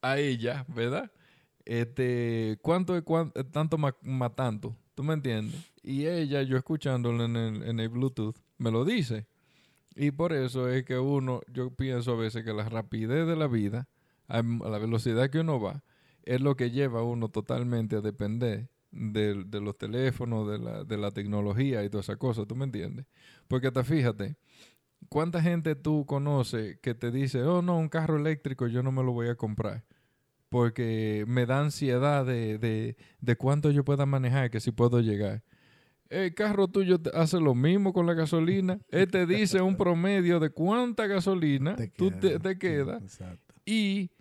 a 0.02 0.18
ella, 0.18 0.66
¿verdad? 0.68 1.12
Este, 1.66 2.60
¿cuánto 2.62 3.02
cuánto, 3.04 3.46
tanto 3.46 3.78
más, 3.78 3.96
tanto? 4.36 4.76
¿Tú 4.96 5.04
me 5.04 5.14
entiendes? 5.14 5.72
Y 5.82 6.06
ella, 6.08 6.44
yo 6.44 6.58
escuchándolo 6.58 7.24
en 7.26 7.80
el, 7.80 7.90
Bluetooth, 7.90 8.36
me 8.58 8.70
lo 8.70 8.86
dice. 8.86 9.28
Y 9.96 10.12
por 10.12 10.34
eso 10.34 10.70
es 10.70 10.84
que 10.84 10.98
uno, 10.98 11.42
yo 11.52 11.72
pienso 11.72 12.14
a 12.14 12.18
veces 12.18 12.44
que 12.44 12.54
la 12.54 12.68
rapidez 12.68 13.28
de 13.28 13.36
la 13.36 13.48
vida, 13.48 13.88
a 14.28 14.42
la 14.42 14.78
velocidad 14.78 15.30
que 15.30 15.40
uno 15.40 15.60
va, 15.60 15.84
es 16.24 16.42
lo 16.42 16.56
que 16.56 16.72
lleva 16.72 17.00
a 17.00 17.04
uno 17.04 17.30
totalmente 17.30 17.98
a 17.98 18.02
depender 18.02 18.70
de, 18.92 19.62
los 19.62 19.78
teléfonos, 19.78 20.50
de 20.50 20.60
la, 20.60 20.84
de 20.84 20.98
la 20.98 21.12
tecnología 21.12 21.84
y 21.84 21.90
todas 21.90 22.06
esas 22.08 22.18
cosas, 22.18 22.48
¿tú 22.48 22.56
me 22.56 22.66
entiendes? 22.66 23.06
Porque 23.48 23.72
te 23.72 23.84
fíjate, 23.84 24.36
¿cuánta 25.14 25.42
gente 25.42 25.76
tú 25.76 26.06
conoces 26.06 26.78
que 26.80 26.96
te 26.96 27.12
dice, 27.12 27.44
oh 27.44 27.62
no, 27.62 27.78
un 27.78 27.88
carro 27.88 28.18
eléctrico 28.18 28.68
yo 28.68 28.84
no 28.84 28.92
me 28.92 29.04
lo 29.04 29.14
voy 29.14 29.30
a 29.30 29.36
comprar? 29.36 29.86
Porque 30.50 31.24
me 31.28 31.46
da 31.46 31.62
ansiedad 31.62 32.26
de, 32.26 32.58
de, 32.58 32.98
de 33.22 33.36
cuánto 33.36 33.72
yo 33.72 33.86
pueda 33.86 34.06
manejar, 34.06 34.52
que 34.52 34.60
si 34.60 34.72
puedo 34.72 35.00
llegar 35.00 35.44
el 36.14 36.34
carro 36.34 36.68
tuyo 36.68 37.00
hace 37.14 37.40
lo 37.40 37.56
mismo 37.56 37.92
con 37.92 38.06
la 38.06 38.14
gasolina. 38.14 38.80
Él 38.90 39.10
te 39.10 39.26
dice 39.26 39.62
un 39.62 39.76
promedio 39.76 40.40
de 40.40 40.50
cuánta 40.52 41.08
gasolina 41.08 41.76
te 41.76 41.88
tú 41.88 42.12
te, 42.12 42.40
te 42.40 42.58
queda. 42.58 43.02
y 43.66 44.12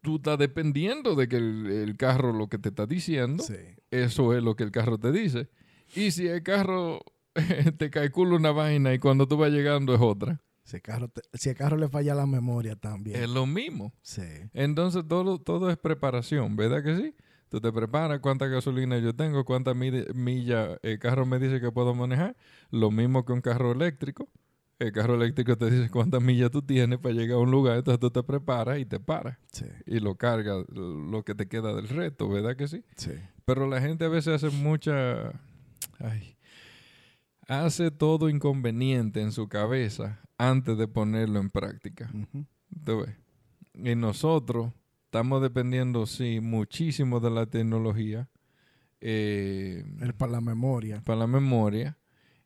tú 0.00 0.16
estás 0.16 0.38
dependiendo 0.38 1.14
de 1.14 1.28
que 1.28 1.36
el, 1.36 1.94
carro 1.96 2.32
lo 2.32 2.48
que 2.48 2.58
te 2.58 2.70
está 2.70 2.86
diciendo, 2.86 3.44
eso 3.90 4.36
es 4.36 4.42
lo 4.42 4.56
que 4.56 4.64
el 4.64 4.72
carro 4.72 4.98
te 4.98 5.12
dice. 5.12 5.48
Y 5.94 6.10
si 6.10 6.26
el 6.26 6.42
carro 6.42 7.00
te 7.78 7.90
calcula 7.90 8.36
una 8.36 8.52
vaina 8.52 8.92
y 8.94 8.98
cuando 8.98 9.26
tú 9.26 9.36
vas 9.36 9.50
llegando 9.50 9.94
es 9.94 10.00
otra. 10.00 10.40
Si 10.64 10.76
el, 10.76 10.82
carro 10.82 11.10
si 11.34 11.48
el 11.48 11.56
carro 11.56 11.76
le 11.76 11.88
falla 11.88 12.14
la 12.14 12.26
memoria 12.26 12.76
también. 12.76 13.20
Es 13.20 13.28
lo 13.28 13.46
mismo. 13.46 13.92
Sí. 14.02 14.22
Entonces 14.52 15.02
todo, 15.08 15.38
todo 15.38 15.70
es 15.70 15.76
preparación, 15.76 16.54
¿verdad 16.56 16.84
que 16.84 16.96
sí? 16.96 17.16
Tú 17.48 17.60
te 17.60 17.72
preparas 17.72 18.20
cuánta 18.20 18.46
gasolina 18.46 18.98
yo 18.98 19.14
tengo, 19.14 19.44
cuánta 19.44 19.74
milla 19.74 20.78
el 20.82 20.98
carro 20.98 21.26
me 21.26 21.38
dice 21.38 21.60
que 21.60 21.70
puedo 21.70 21.94
manejar. 21.94 22.36
Lo 22.70 22.90
mismo 22.90 23.26
que 23.26 23.32
un 23.32 23.40
carro 23.40 23.72
eléctrico. 23.72 24.28
El 24.78 24.90
carro 24.90 25.14
eléctrico 25.14 25.56
te 25.56 25.70
dice 25.70 25.90
cuántas 25.90 26.22
millas 26.22 26.50
tú 26.50 26.62
tienes 26.62 26.98
para 26.98 27.14
llegar 27.14 27.36
a 27.36 27.40
un 27.40 27.50
lugar, 27.50 27.76
entonces 27.76 28.00
tú 28.00 28.10
te 28.10 28.22
preparas 28.22 28.78
y 28.78 28.86
te 28.86 28.98
paras. 28.98 29.38
Sí. 29.52 29.66
Y 29.86 30.00
lo 30.00 30.16
cargas, 30.16 30.64
lo 30.70 31.24
que 31.24 31.34
te 31.34 31.46
queda 31.46 31.74
del 31.74 31.88
reto, 31.88 32.28
¿verdad 32.28 32.56
que 32.56 32.66
sí? 32.66 32.82
Sí. 32.96 33.12
Pero 33.44 33.68
la 33.68 33.80
gente 33.80 34.06
a 34.06 34.08
veces 34.08 34.42
hace 34.42 34.56
mucha... 34.56 35.30
Ay, 36.00 36.36
hace 37.48 37.90
todo 37.90 38.28
inconveniente 38.28 39.20
en 39.20 39.32
su 39.32 39.48
cabeza 39.48 40.20
antes 40.38 40.76
de 40.76 40.88
ponerlo 40.88 41.40
en 41.40 41.50
práctica. 41.50 42.10
¿Tú 42.84 43.00
ves? 43.00 43.16
Y 43.74 43.94
nosotros 43.94 44.72
estamos 45.04 45.42
dependiendo, 45.42 46.06
sí, 46.06 46.40
muchísimo 46.40 47.20
de 47.20 47.30
la 47.30 47.46
tecnología. 47.46 48.28
Eh, 49.00 49.84
para 50.16 50.32
la 50.32 50.40
memoria. 50.40 51.02
Para 51.04 51.20
la 51.20 51.26
memoria. 51.26 51.98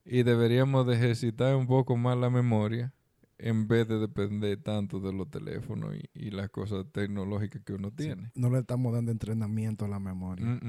Y 0.04 0.22
deberíamos 0.22 0.86
de 0.86 0.94
ejercitar 0.94 1.56
un 1.56 1.66
poco 1.66 1.96
más 1.96 2.16
la 2.16 2.30
memoria 2.30 2.94
en 3.38 3.68
vez 3.68 3.86
de 3.88 3.98
depender 3.98 4.62
tanto 4.62 5.00
de 5.00 5.12
los 5.12 5.30
teléfonos 5.30 5.94
y, 6.14 6.30
las 6.30 6.48
cosas 6.48 6.86
tecnológicas 6.92 7.62
que 7.62 7.74
uno 7.74 7.90
tiene. 7.90 8.30
no 8.34 8.50
le 8.50 8.60
estamos 8.60 8.92
dando 8.92 9.12
entrenamiento 9.12 9.84
a 9.84 9.88
la 9.88 9.98
memoria. 9.98 10.60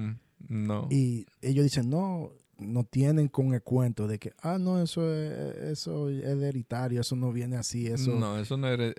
no. 0.50 0.88
Y 0.92 1.26
ellos 1.42 1.64
dicen, 1.64 1.90
no, 1.90 2.32
no 2.60 2.84
tienen 2.84 3.28
con 3.28 3.54
el 3.54 3.62
cuento 3.62 4.08
de 4.08 4.20
que, 4.20 4.34
ah, 4.42 4.58
no, 4.60 4.82
eso 4.82 5.14
es, 5.14 5.56
eso 5.58 6.10
es 6.10 6.24
hereditario, 6.24 7.02
eso 7.02 7.16
no 7.16 7.32
viene 7.32 7.58
así, 7.58 7.88
eso... 7.88 8.12
No, 8.12 8.38
eso 8.38 8.58
no 8.58 8.68
es 8.68 8.94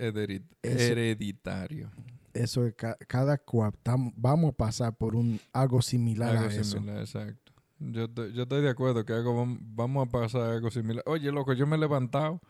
hereditario 0.63 1.91
eso 2.39 2.67
es 2.67 2.75
cada 2.75 3.39
cual 3.39 3.73
vamos 4.17 4.51
a 4.51 4.57
pasar 4.57 4.97
por 4.97 5.17
un 5.17 5.41
algo 5.53 5.83
similar 5.83 6.37
a 6.37 6.47
eso. 6.47 6.79
exacto. 6.79 7.53
Yo, 7.81 8.07
yo 8.33 8.43
estoy 8.43 8.63
de 8.63 8.71
acuerdo 8.71 9.05
que 9.05 9.13
algo, 9.13 9.47
vamos 9.61 10.09
a 10.09 10.11
pasar 10.11 10.43
algo 10.51 10.71
similar. 10.71 11.03
Oye, 11.07 11.31
loco, 11.31 11.53
yo 11.53 11.67
me 11.67 11.77
he 11.77 11.79
levantado 11.79 12.41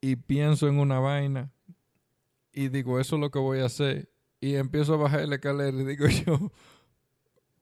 y 0.00 0.16
pienso 0.16 0.68
en 0.68 0.78
una 0.78 1.00
vaina 1.00 1.52
y 2.52 2.68
digo, 2.68 3.00
eso 3.00 3.16
es 3.16 3.20
lo 3.20 3.30
que 3.30 3.38
voy 3.38 3.60
a 3.60 3.66
hacer. 3.66 4.08
Y 4.40 4.54
empiezo 4.54 4.94
a 4.94 4.98
bajar 4.98 5.26
la 5.28 5.36
escalera 5.36 5.76
y 5.76 5.84
digo 5.84 6.06
yo, 6.26 6.52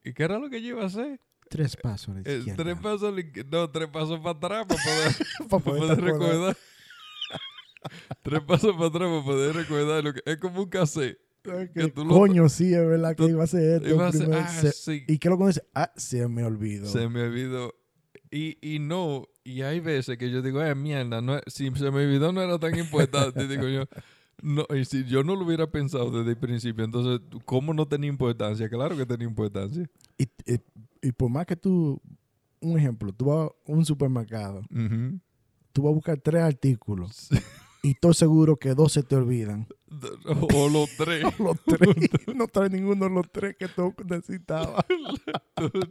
¿y 0.04 0.12
qué 0.12 0.24
era 0.24 0.38
lo 0.38 0.50
que 0.50 0.60
yo 0.60 0.68
iba 0.68 0.82
a 0.82 0.86
hacer? 0.86 1.20
Tres 1.50 1.76
pasos 1.76 2.16
a 2.16 2.20
eh, 2.24 2.54
tres 2.56 2.78
pasos, 2.78 3.14
no, 3.50 3.70
tres 3.70 3.88
pasos 3.88 4.18
para 4.20 4.30
atrás 4.30 4.66
para 4.66 4.82
poder, 4.82 5.14
para 5.50 5.62
poder 5.62 6.00
recordar. 6.00 6.56
tres 8.22 8.40
pasos 8.40 8.72
para 8.74 8.86
atrás 8.86 9.08
para 9.10 9.24
poder 9.24 9.56
recordar 9.56 10.04
lo 10.04 10.14
que 10.14 10.22
es 10.24 10.38
como 10.38 10.62
un 10.62 10.70
cassette 10.70 11.18
coño, 12.08 12.48
sí, 12.48 12.72
es 12.74 12.86
verdad 12.86 13.16
que 13.16 13.24
iba 13.24 13.44
a 13.44 13.46
ser 13.46 13.82
esto. 13.82 14.00
ah, 14.02 14.52
sí. 14.72 15.04
¿Y 15.06 15.18
qué 15.18 15.28
lo 15.28 15.38
conoce? 15.38 15.62
Ah, 15.74 15.92
se 15.96 16.26
me 16.28 16.44
olvidó. 16.44 16.86
Se 16.86 17.08
me 17.08 17.22
olvidó. 17.22 17.74
Y, 18.30 18.58
y 18.62 18.78
no, 18.78 19.28
y 19.42 19.62
hay 19.62 19.80
veces 19.80 20.16
que 20.16 20.30
yo 20.30 20.42
digo, 20.42 20.62
eh, 20.62 20.74
mierda, 20.74 21.20
no, 21.20 21.40
si 21.46 21.70
se 21.70 21.90
me 21.90 22.04
olvidó 22.04 22.32
no 22.32 22.42
era 22.42 22.58
tan 22.58 22.78
importante. 22.78 23.48
digo 23.48 23.66
yo, 23.68 23.84
no, 24.42 24.66
y 24.74 24.84
si 24.84 25.04
yo 25.04 25.22
no 25.22 25.36
lo 25.36 25.44
hubiera 25.44 25.70
pensado 25.70 26.10
desde 26.10 26.30
el 26.30 26.36
principio, 26.36 26.84
entonces, 26.84 27.20
¿cómo 27.44 27.74
no 27.74 27.86
tenía 27.86 28.08
importancia? 28.08 28.68
Claro 28.68 28.96
que 28.96 29.06
tenía 29.06 29.26
importancia. 29.26 29.88
Y, 30.18 30.28
y, 31.02 31.12
por 31.12 31.30
más 31.30 31.46
que 31.46 31.56
tú, 31.56 32.00
un 32.60 32.78
ejemplo, 32.78 33.12
tú 33.12 33.26
vas 33.26 33.48
a 33.48 33.72
un 33.72 33.84
supermercado, 33.84 34.62
tú 35.72 35.82
vas 35.82 35.90
a 35.90 35.94
buscar 35.94 36.20
tres 36.20 36.42
artículos. 36.42 37.28
Y 37.82 37.92
estoy 37.92 38.12
seguro 38.12 38.56
que 38.56 38.74
dos 38.74 38.92
se 38.92 39.02
te 39.02 39.16
olvidan. 39.16 39.66
O 40.54 40.68
los 40.68 40.90
tres. 40.98 41.24
los 41.38 41.56
tres. 41.64 41.96
no 42.34 42.46
trae 42.46 42.68
ninguno 42.68 43.08
de 43.08 43.14
los 43.14 43.32
tres 43.32 43.56
que 43.58 43.68
tú 43.68 43.94
necesitabas. 44.06 44.84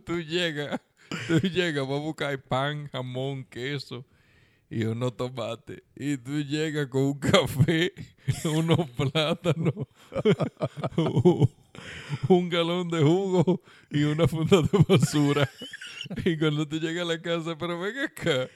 tú, 0.05 0.19
llegas, 0.19 0.79
tú 1.27 1.39
llegas, 1.39 1.87
vas 1.87 1.97
a 1.97 2.03
buscar 2.03 2.39
pan, 2.43 2.87
jamón, 2.91 3.43
queso 3.43 4.05
y 4.69 4.83
unos 4.83 5.17
tomates. 5.17 5.81
Y 5.95 6.17
tú 6.17 6.41
llegas 6.41 6.87
con 6.87 7.01
un 7.03 7.19
café, 7.19 7.93
unos 8.45 8.89
plátanos, 8.91 9.87
un 12.27 12.49
galón 12.49 12.89
de 12.89 13.01
jugo 13.01 13.61
y 13.89 14.03
una 14.03 14.27
funda 14.27 14.61
de 14.61 14.85
basura. 14.87 15.49
Y 16.23 16.37
cuando 16.37 16.67
tú 16.67 16.79
llegas 16.79 17.03
a 17.03 17.13
la 17.13 17.21
casa, 17.21 17.57
pero 17.57 17.79
ven 17.79 17.97
acá. 17.99 18.47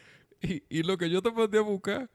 Y, 0.42 0.64
y 0.70 0.84
lo 0.84 0.98
que 0.98 1.10
yo 1.10 1.22
te 1.22 1.32
mandé 1.32 1.58
a 1.58 1.62
buscar 1.62 2.10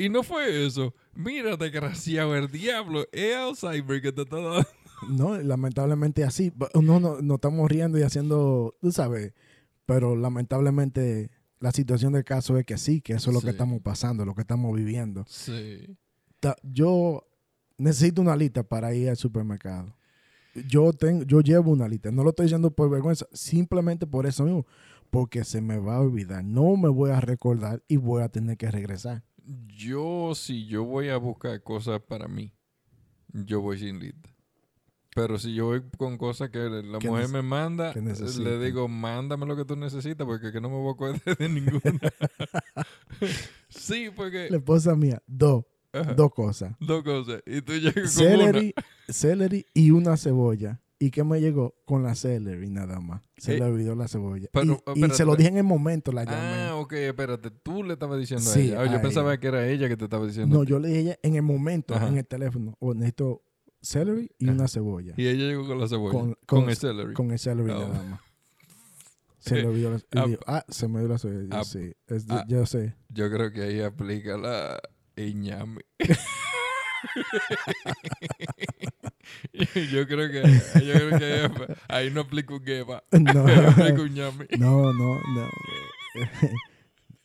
y 0.00 0.08
no 0.08 0.22
fue 0.22 0.64
eso. 0.64 0.94
Mira, 1.12 1.56
desgraciado, 1.56 2.36
el 2.36 2.48
diablo 2.48 3.06
es 3.10 3.34
Alzheimer 3.34 4.00
que 4.00 4.12
te 4.12 4.22
está 4.22 4.36
dando. 4.36 4.68
No, 5.08 5.36
lamentablemente 5.36 6.22
así. 6.22 6.52
No, 6.74 7.00
no, 7.00 7.20
no 7.20 7.34
estamos 7.34 7.68
riendo 7.68 7.98
y 7.98 8.02
haciendo, 8.02 8.76
tú 8.80 8.92
sabes, 8.92 9.32
pero 9.86 10.14
lamentablemente 10.14 11.30
la 11.60 11.72
situación 11.72 12.12
del 12.12 12.24
caso 12.24 12.56
es 12.58 12.64
que 12.64 12.78
sí, 12.78 13.00
que 13.00 13.14
eso 13.14 13.30
es 13.30 13.34
lo 13.34 13.40
que 13.40 13.50
estamos 13.50 13.80
pasando, 13.80 14.24
lo 14.24 14.34
que 14.34 14.42
estamos 14.42 14.74
viviendo. 14.76 15.24
Sí. 15.28 15.96
Yo 16.62 17.24
necesito 17.76 18.22
una 18.22 18.36
lista 18.36 18.62
para 18.62 18.94
ir 18.94 19.08
al 19.08 19.16
supermercado. 19.16 19.94
Yo 20.68 20.92
tengo, 20.92 21.24
yo 21.24 21.40
llevo 21.40 21.70
una 21.70 21.88
lista. 21.88 22.10
No 22.10 22.24
lo 22.24 22.30
estoy 22.30 22.44
diciendo 22.44 22.70
por 22.70 22.90
vergüenza, 22.90 23.26
simplemente 23.32 24.06
por 24.06 24.26
eso 24.26 24.44
mismo, 24.44 24.66
porque 25.10 25.44
se 25.44 25.60
me 25.60 25.78
va 25.78 25.96
a 25.96 26.00
olvidar. 26.00 26.44
No 26.44 26.76
me 26.76 26.88
voy 26.88 27.10
a 27.10 27.20
recordar 27.20 27.82
y 27.88 27.96
voy 27.96 28.22
a 28.22 28.28
tener 28.28 28.56
que 28.56 28.70
regresar 28.70 29.22
yo, 29.66 30.34
si 30.34 30.66
yo 30.66 30.84
voy 30.84 31.08
a 31.08 31.16
buscar 31.16 31.62
cosas 31.62 32.00
para 32.00 32.28
mí, 32.28 32.52
yo 33.32 33.60
voy 33.60 33.78
sin 33.78 33.98
lista. 33.98 34.28
Pero 35.18 35.38
si 35.38 35.52
yo 35.52 35.66
voy 35.66 35.82
con 35.96 36.16
cosas 36.16 36.50
que 36.50 36.58
la 36.58 36.98
mujer 37.00 37.28
me 37.28 37.42
manda, 37.42 37.92
le 37.92 38.58
digo, 38.60 38.86
mándame 38.86 39.46
lo 39.46 39.56
que 39.56 39.64
tú 39.64 39.74
necesitas, 39.74 40.24
porque 40.24 40.52
que 40.52 40.60
no 40.60 40.68
me 40.70 40.76
voy 40.76 40.90
a 40.90 40.92
acordar 40.92 41.36
de 41.36 41.48
ninguna. 41.48 41.80
sí, 43.68 44.10
porque... 44.14 44.48
La 44.48 44.58
esposa 44.58 44.94
mía, 44.94 45.20
dos. 45.26 45.64
Dos 46.16 46.32
cosas. 46.32 46.74
Dos 46.78 47.02
cosas. 47.02 47.42
Y 47.46 47.62
tú 47.62 47.72
llegas 47.72 48.12
celery, 48.12 48.72
con 48.72 48.84
una. 48.84 49.12
Celery 49.12 49.66
y 49.74 49.90
una 49.90 50.16
cebolla. 50.16 50.80
¿Y 51.00 51.10
qué 51.10 51.24
me 51.24 51.40
llegó? 51.40 51.74
Con 51.84 52.02
la 52.02 52.14
celery 52.14 52.70
nada 52.70 53.00
más. 53.00 53.22
Se 53.36 53.52
le 53.52 53.64
eh, 53.64 53.70
olvidó 53.70 53.94
la 53.94 54.08
cebolla. 54.08 54.48
y, 54.94 55.10
se 55.10 55.24
lo 55.24 55.36
dije 55.36 55.48
en 55.48 55.58
el 55.58 55.64
momento, 55.64 56.12
la 56.12 56.24
llamé. 56.24 56.36
Ah, 56.38 56.76
ok, 56.76 56.92
espérate. 56.92 57.50
Tú 57.50 57.82
le 57.84 57.94
estabas 57.94 58.18
diciendo 58.18 58.50
a 58.50 58.58
ella. 58.58 58.80
Ah, 58.82 58.92
yo 58.92 59.00
pensaba 59.00 59.38
que 59.38 59.46
era 59.48 59.66
ella 59.66 59.88
que 59.88 59.96
te 59.96 60.04
estaba 60.04 60.26
diciendo. 60.26 60.56
No, 60.56 60.64
yo 60.64 60.78
le 60.78 60.88
dije 60.88 60.98
a 60.98 61.02
ella 61.02 61.18
en 61.22 61.34
el 61.36 61.42
momento, 61.42 61.94
en 61.94 62.18
el 62.18 62.26
teléfono. 62.26 62.76
O 62.80 62.94
necesito 62.94 63.42
celery 63.80 64.30
y 64.38 64.48
una 64.48 64.68
cebolla. 64.68 65.14
Y 65.16 65.26
ella 65.26 65.44
llegó 65.44 65.66
con 65.66 65.80
la 65.80 65.88
cebolla. 65.88 66.34
Con, 66.46 66.68
el 66.68 66.76
celery. 66.76 67.14
Con 67.14 67.30
el 67.30 67.38
celery 67.38 67.70
oh. 67.70 67.88
nada 67.88 68.02
más. 68.04 68.20
Se 69.38 69.56
le 69.56 69.66
olvidó 69.66 69.90
la 69.92 70.00
ah, 70.16 70.26
ah, 70.46 70.64
se 70.68 70.88
me 70.88 70.98
dio 70.98 71.08
la 71.08 71.16
cebolla. 71.16 71.48
Ah, 71.52 71.64
sí, 71.64 71.94
yo 72.48 72.66
sé. 72.66 72.96
Yo 73.08 73.30
creo 73.30 73.50
que 73.52 73.62
ahí 73.62 73.80
aplica 73.80 74.36
la 74.36 74.78
iñame. 75.16 75.82
yo 79.92 80.06
creo 80.06 80.30
que, 80.30 80.42
yo 80.84 80.92
creo 80.94 81.18
que 81.18 81.76
ahí, 81.88 82.10
no 82.10 82.22
aplico 82.22 82.54
un 82.56 82.64
geba. 82.64 83.04
No, 83.12 83.32
no, 83.32 84.92
no, 84.92 85.20
no. 85.34 85.48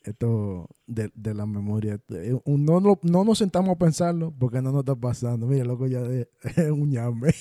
Esto 0.04 0.68
de, 0.86 1.10
de 1.14 1.34
la 1.34 1.46
memoria. 1.46 1.98
Eh, 2.10 2.38
no, 2.44 2.80
no, 2.80 3.00
no, 3.02 3.24
nos 3.24 3.38
sentamos 3.38 3.74
a 3.74 3.78
pensarlo 3.78 4.32
porque 4.38 4.60
no 4.60 4.70
nos 4.70 4.80
está 4.80 4.94
pasando. 4.94 5.46
Mira, 5.46 5.64
loco, 5.64 5.86
ya 5.86 6.00
es 6.42 6.70
un 6.70 6.90
ñame. 6.90 7.32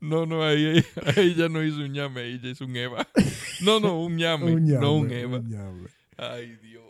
No, 0.00 0.26
no, 0.26 0.42
ahí, 0.42 0.82
ahí, 1.16 1.34
ya 1.36 1.48
no 1.48 1.62
hizo 1.62 1.76
un 1.76 1.92
ñame, 1.92 2.22
ahí 2.22 2.40
ya 2.42 2.48
hizo 2.48 2.64
un 2.64 2.74
Eva. 2.74 3.06
No, 3.62 3.78
no, 3.78 4.00
un 4.02 4.16
ñame, 4.16 4.56
no 4.60 4.96
un 4.96 5.12
Eva. 5.12 5.42
Ay, 6.16 6.56
Dios. 6.56 6.82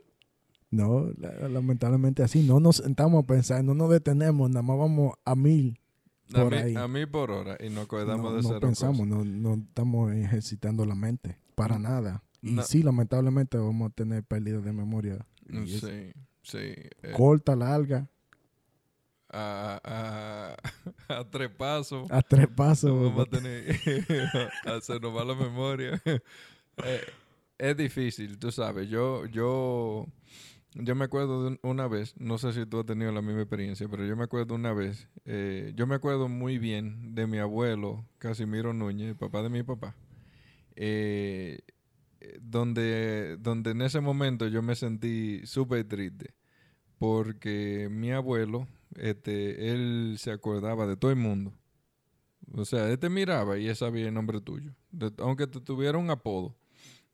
No, 0.71 1.11
lamentablemente 1.51 2.23
así. 2.23 2.43
No 2.43 2.61
nos 2.61 2.77
sentamos 2.77 3.25
a 3.25 3.27
pensar, 3.27 3.63
no 3.63 3.75
nos 3.75 3.91
detenemos, 3.91 4.49
nada 4.49 4.63
más 4.63 4.79
vamos 4.79 5.15
a 5.25 5.35
mil 5.35 5.79
por 6.33 6.55
a 6.55 6.61
ahí. 6.61 6.75
A 6.75 6.89
mil 6.89 7.09
por 7.09 7.31
hora 7.31 7.59
y 7.61 7.69
nos 7.69 7.85
acordamos 7.85 8.35
de 8.35 8.51
no 8.51 8.61
pensamos, 8.61 9.07
no, 9.07 9.25
no 9.25 9.55
estamos 9.55 10.13
ejercitando 10.13 10.87
la 10.87 10.95
mente, 10.95 11.39
para 11.55 11.79
nada. 11.79 12.23
Y 12.43 12.59
sí, 12.63 12.83
lamentablemente 12.83 13.57
vamos 13.57 13.91
a 13.91 13.95
tener 13.95 14.25
pérdidas 14.25 14.65
de 14.65 14.73
memoria. 14.73 15.27
Sí, 15.49 16.13
sí. 16.43 16.59
Eh. 16.59 17.13
corta, 17.15 17.55
larga. 17.55 18.09
A, 19.29 19.81
a, 21.09 21.19
a, 21.19 21.25
tres 21.31 21.51
pasos. 21.51 22.11
A 22.11 22.21
tres 22.21 22.49
pasos. 22.49 22.91
Vamos 22.91 23.27
a 23.27 23.31
tener. 23.31 23.79
se 24.83 25.01
nos 25.01 25.17
va 25.17 25.25
la 25.25 25.35
memoria. 25.35 26.03
Eh, 26.83 27.03
es 27.59 27.77
difícil, 27.77 28.39
tú 28.39 28.51
sabes. 28.51 28.89
Yo, 28.89 29.27
yo 29.27 30.09
yo 30.75 30.95
me 30.95 31.05
acuerdo 31.05 31.51
de 31.51 31.59
una 31.63 31.87
vez, 31.87 32.15
no 32.19 32.39
sé 32.39 32.53
si 32.53 32.65
tú 32.65 32.81
has 32.81 32.87
tenido 32.87 33.13
la 33.13 33.21
misma 33.21 33.43
experiencia, 33.43 33.89
pero 33.89 34.07
yo 34.07 34.17
me 34.17 34.25
acuerdo 34.25 34.55
una 34.55 34.73
vez, 34.73 35.09
eh, 35.27 35.73
yo 35.77 35.87
me 35.87 35.95
acuerdo 35.95 36.29
muy 36.29 36.59
bien 36.59 37.15
de 37.15 37.27
mi 37.27 37.39
abuelo, 37.39 38.07
Casimiro 38.19 38.73
Núñez, 38.73 39.15
papá 39.17 39.43
de 39.43 39.51
mi 39.51 39.63
papá, 39.63 39.95
eh, 40.75 41.59
donde, 42.41 43.37
donde 43.39 43.71
en 43.71 43.83
ese 43.83 44.01
momento 44.01 44.47
yo 44.47 44.63
me 44.63 44.75
sentí 44.75 45.47
súper 45.47 45.85
triste, 45.85 46.35
porque 46.99 47.89
mi 47.91 48.13
abuelo, 48.13 48.67
este, 48.97 49.73
él 49.73 50.17
se 50.19 50.31
acordaba 50.31 50.87
de 50.87 50.97
todo 50.97 51.11
el 51.11 51.17
mundo. 51.19 51.53
O 52.55 52.65
sea, 52.65 52.89
él 52.91 52.99
te 52.99 53.09
miraba 53.09 53.59
y 53.59 53.69
él 53.69 53.77
sabía 53.77 54.09
el 54.09 54.15
nombre 54.15 54.41
tuyo, 54.41 54.73
aunque 55.19 55.47
te 55.47 55.61
tuviera 55.61 55.99
un 55.99 56.11
apodo 56.11 56.57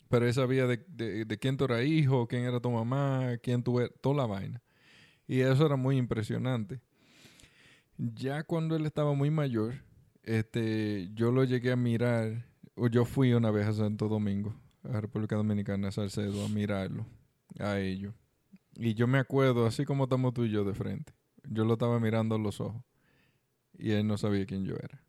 pero 0.09 0.27
él 0.27 0.35
sabía 0.35 0.67
de, 0.67 0.79
de, 1.25 1.39
quién 1.39 1.57
tú 1.57 1.65
eras 1.65 1.85
hijo, 1.85 2.27
quién 2.27 2.45
era 2.45 2.61
tu 2.61 2.71
mamá, 2.71 3.37
quién 3.43 3.63
tú 3.63 3.81
toda 4.01 4.17
la 4.17 4.27
vaina. 4.27 4.63
Y 5.27 5.41
eso 5.41 5.67
era 5.67 5.77
muy 5.77 5.99
impresionante. 5.99 6.81
Ya 7.97 8.43
cuando 8.43 8.77
él 8.77 8.87
estaba 8.87 9.13
muy 9.13 9.31
mayor, 9.31 9.83
este, 10.23 11.11
yo 11.15 11.31
lo 11.31 11.45
llegué 11.45 11.73
a 11.73 11.77
mirar, 11.77 12.47
o 12.75 12.89
yo 12.89 13.05
fui 13.05 13.35
una 13.35 13.51
vez 13.51 13.67
a 13.67 13.73
Santo 13.73 14.09
Domingo, 14.09 14.55
a 14.89 15.01
República 15.01 15.37
Dominicana, 15.37 15.89
a 15.89 15.93
Salcedo, 15.93 16.45
a 16.45 16.49
mirarlo, 16.49 17.07
a 17.59 17.79
ellos. 17.79 18.15
Y 18.75 18.95
yo 18.95 19.07
me 19.07 19.19
acuerdo, 19.19 19.67
así 19.67 19.85
como 19.85 20.05
estamos 20.05 20.35
tú 20.35 20.45
y 20.45 20.51
yo 20.51 20.65
de 20.65 20.75
frente, 20.75 21.13
yo 21.45 21.65
lo 21.65 21.75
estaba 21.75 22.01
mirando 22.01 22.35
a 22.35 22.39
los 22.39 22.61
ojos 22.61 22.83
y 23.77 23.91
él 23.93 24.07
no 24.07 24.19
sabía 24.19 24.47
quién 24.47 24.65
yo 24.65 24.75
era 24.77 25.03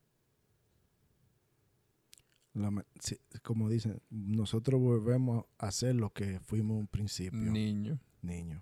como 3.44 3.70
dicen, 3.70 4.02
nosotros 4.10 4.80
volvemos 4.80 5.46
a 5.58 5.72
ser 5.72 5.96
lo 5.96 6.12
que 6.12 6.40
fuimos 6.40 6.78
un 6.78 6.88
principio. 6.88 7.40
Niño. 7.40 8.00
Niño. 8.22 8.62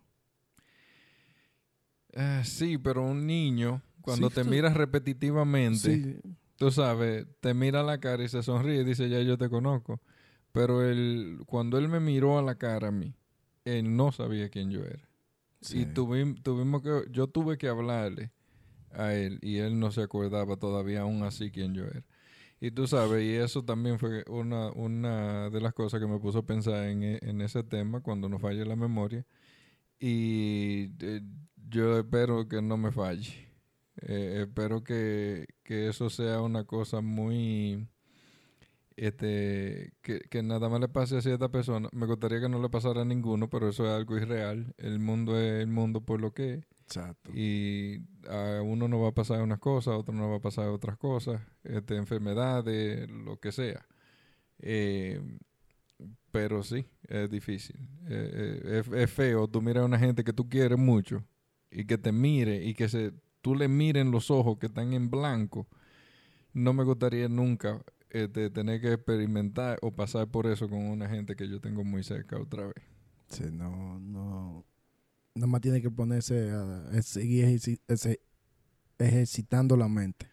Eh, 2.13 2.41
sí, 2.43 2.77
pero 2.77 3.03
un 3.03 3.25
niño, 3.25 3.81
cuando 4.01 4.29
te 4.29 4.43
miras 4.43 4.75
repetitivamente, 4.75 6.21
tú 6.55 6.71
sabes, 6.71 7.27
te 7.41 7.53
mira 7.53 7.83
la 7.83 7.99
cara 7.99 8.23
y 8.23 8.29
se 8.29 8.43
sonríe 8.43 8.81
y 8.81 8.83
dice, 8.83 9.09
ya 9.09 9.21
yo 9.21 9.37
te 9.37 9.49
conozco. 9.49 10.01
Pero 10.57 10.83
él, 10.83 11.39
cuando 11.45 11.77
él 11.77 11.87
me 11.87 11.99
miró 11.99 12.37
a 12.37 12.41
la 12.41 12.55
cara 12.55 12.89
a 12.89 12.91
mí, 12.91 13.15
él 13.65 13.95
no 13.95 14.11
sabía 14.11 14.49
quién 14.49 14.71
yo 14.71 14.83
era. 14.83 15.07
Y 15.71 15.85
tuvimos 15.85 16.81
que, 16.81 17.03
yo 17.11 17.27
tuve 17.27 17.57
que 17.57 17.67
hablarle 17.67 18.31
a 18.91 19.13
él 19.13 19.39
y 19.41 19.57
él 19.57 19.79
no 19.79 19.91
se 19.91 20.01
acordaba 20.01 20.57
todavía 20.57 21.01
aún 21.01 21.23
así 21.23 21.51
quién 21.51 21.73
yo 21.73 21.85
era. 21.85 22.03
Y 22.59 22.71
tú 22.71 22.87
sabes, 22.87 23.23
y 23.23 23.35
eso 23.35 23.63
también 23.63 23.99
fue 23.99 24.23
una, 24.27 24.71
una 24.71 25.49
de 25.49 25.61
las 25.61 25.73
cosas 25.73 25.99
que 25.99 26.07
me 26.07 26.19
puso 26.19 26.39
a 26.39 26.45
pensar 26.45 26.87
en, 26.87 27.03
e, 27.03 27.19
en 27.21 27.41
ese 27.41 27.63
tema 27.63 28.01
cuando 28.01 28.29
nos 28.29 28.41
falle 28.41 28.65
la 28.65 28.75
memoria. 28.75 29.25
Y 29.99 30.91
eh, 30.99 31.21
yo 31.69 31.99
espero 31.99 32.47
que 32.47 32.61
no 32.61 32.77
me 32.77 32.91
falle. 32.91 33.47
Eh, 34.01 34.45
espero 34.47 34.83
que, 34.83 35.47
que, 35.63 35.87
eso 35.89 36.09
sea 36.09 36.41
una 36.41 36.63
cosa 36.65 37.01
muy... 37.01 37.87
Este, 38.97 39.93
que, 40.01 40.21
que, 40.21 40.41
nada 40.41 40.69
más 40.69 40.81
le 40.81 40.87
pase 40.89 41.17
a 41.17 41.21
cierta 41.21 41.49
persona. 41.49 41.87
Me 41.93 42.07
gustaría 42.07 42.41
que 42.41 42.49
no 42.49 42.59
le 42.59 42.67
pasara 42.67 43.03
a 43.03 43.05
ninguno, 43.05 43.47
pero 43.47 43.69
eso 43.69 43.85
es 43.85 43.91
algo 43.91 44.17
irreal. 44.17 44.73
El 44.77 44.97
mundo 44.99 45.39
es 45.39 45.61
el 45.61 45.67
mundo 45.67 46.01
por 46.01 46.19
lo 46.19 46.33
que 46.33 46.55
es. 46.55 46.65
Exacto. 46.81 47.29
Y 47.31 48.01
a 48.27 48.61
uno 48.63 48.87
no 48.87 48.99
va 48.99 49.09
a 49.09 49.13
pasar 49.13 49.43
unas 49.43 49.59
cosas, 49.59 49.93
a 49.93 49.97
otro 49.97 50.15
no 50.15 50.31
va 50.31 50.37
a 50.37 50.41
pasar 50.41 50.69
otras 50.69 50.97
cosas, 50.97 51.41
este, 51.63 51.95
enfermedades, 51.95 53.07
lo 53.11 53.39
que 53.39 53.51
sea. 53.51 53.85
Eh, 54.59 55.21
pero 56.31 56.63
sí, 56.63 56.83
es 57.07 57.29
difícil. 57.29 57.77
Eh, 58.07 58.61
eh, 58.63 58.79
es, 58.81 58.91
es 58.91 59.11
feo. 59.11 59.47
Tú 59.47 59.61
miras 59.61 59.83
a 59.83 59.85
una 59.85 59.99
gente 59.99 60.23
que 60.23 60.33
tú 60.33 60.49
quieres 60.49 60.79
mucho 60.79 61.23
y 61.69 61.85
que 61.85 61.99
te 61.99 62.11
mire 62.11 62.63
y 62.63 62.73
que 62.73 62.89
se, 62.89 63.13
tú 63.41 63.53
le 63.53 63.67
miren 63.67 64.09
los 64.09 64.31
ojos 64.31 64.57
que 64.57 64.65
están 64.65 64.93
en 64.93 65.11
blanco. 65.11 65.67
No 66.53 66.73
me 66.73 66.83
gustaría 66.83 67.29
nunca 67.29 67.79
este, 68.23 68.49
tener 68.49 68.81
que 68.81 68.93
experimentar 68.93 69.77
o 69.81 69.91
pasar 69.91 70.27
por 70.27 70.47
eso 70.47 70.69
con 70.69 70.79
una 70.79 71.07
gente 71.09 71.35
que 71.35 71.47
yo 71.49 71.59
tengo 71.59 71.83
muy 71.83 72.03
cerca 72.03 72.39
otra 72.39 72.65
vez. 72.67 72.75
Sí, 73.29 73.43
no, 73.51 73.99
no. 73.99 74.65
Nada 75.35 75.47
más 75.47 75.61
tiene 75.61 75.81
que 75.81 75.91
ponerse 75.91 76.49
a, 76.51 76.87
a 76.89 77.01
seguir 77.01 77.45
ejerci- 77.45 77.79
ese- 77.87 78.19
ejercitando 78.97 79.75
la 79.77 79.87
mente. 79.87 80.27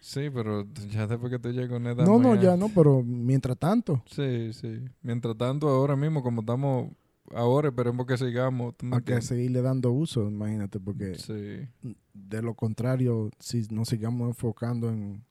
Sí, 0.00 0.30
pero 0.32 0.66
ya 0.90 1.06
después 1.06 1.30
que 1.30 1.38
tú 1.38 1.50
llegas 1.50 1.72
a 1.72 1.76
una 1.76 1.90
edad 1.90 2.06
No, 2.06 2.18
no, 2.18 2.40
ya 2.40 2.56
no, 2.56 2.68
pero 2.68 3.02
mientras 3.02 3.58
tanto, 3.58 4.02
Sí, 4.06 4.52
sí. 4.52 4.84
Mientras 5.02 5.36
tanto, 5.36 5.68
ahora 5.68 5.96
mismo, 5.96 6.22
como 6.22 6.40
estamos 6.40 6.92
ahora, 7.34 7.68
esperemos 7.68 8.06
que 8.06 8.16
sigamos. 8.16 8.76
¿tú 8.76 8.86
me 8.86 8.96
hay 8.96 9.02
que 9.02 9.20
seguirle 9.20 9.60
dando 9.60 9.90
uso, 9.92 10.28
imagínate, 10.28 10.78
porque 10.78 11.16
Sí, 11.16 11.68
de 12.14 12.42
lo 12.42 12.54
contrario, 12.54 13.30
si 13.40 13.66
nos 13.70 13.88
sigamos 13.88 14.28
enfocando 14.28 14.88
en, 14.88 15.24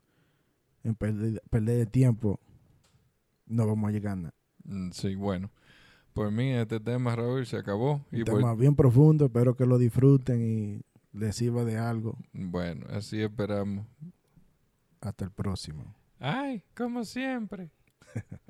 en 0.88 0.96
perder, 0.96 1.42
perder 1.50 1.80
el 1.82 1.88
tiempo, 1.90 2.40
no 3.46 3.68
vamos 3.68 3.90
a 3.90 3.92
llegar 3.92 4.14
a 4.14 4.16
nada. 4.16 4.34
Mm, 4.64 4.92
sí, 4.92 5.16
bueno. 5.16 5.52
Por 6.14 6.32
mí, 6.32 6.52
este 6.52 6.80
tema, 6.80 7.16
Raúl, 7.16 7.46
se 7.46 7.58
acabó. 7.58 8.04
Y 8.12 8.24
por- 8.24 8.38
tema 8.40 8.56
bien 8.56 8.76
profundo, 8.76 9.26
espero 9.26 9.56
que 9.56 9.66
lo 9.66 9.78
disfruten 9.78 10.42
y 10.42 10.82
les 11.18 11.36
sirva 11.36 11.64
de 11.64 11.78
algo. 11.78 12.18
bueno, 12.34 12.86
así 12.90 13.22
esperamos. 13.22 13.86
Hasta 15.02 15.26
el 15.26 15.32
próximo. 15.32 15.96
Ay, 16.20 16.64
como 16.76 17.04
siempre. 17.06 17.70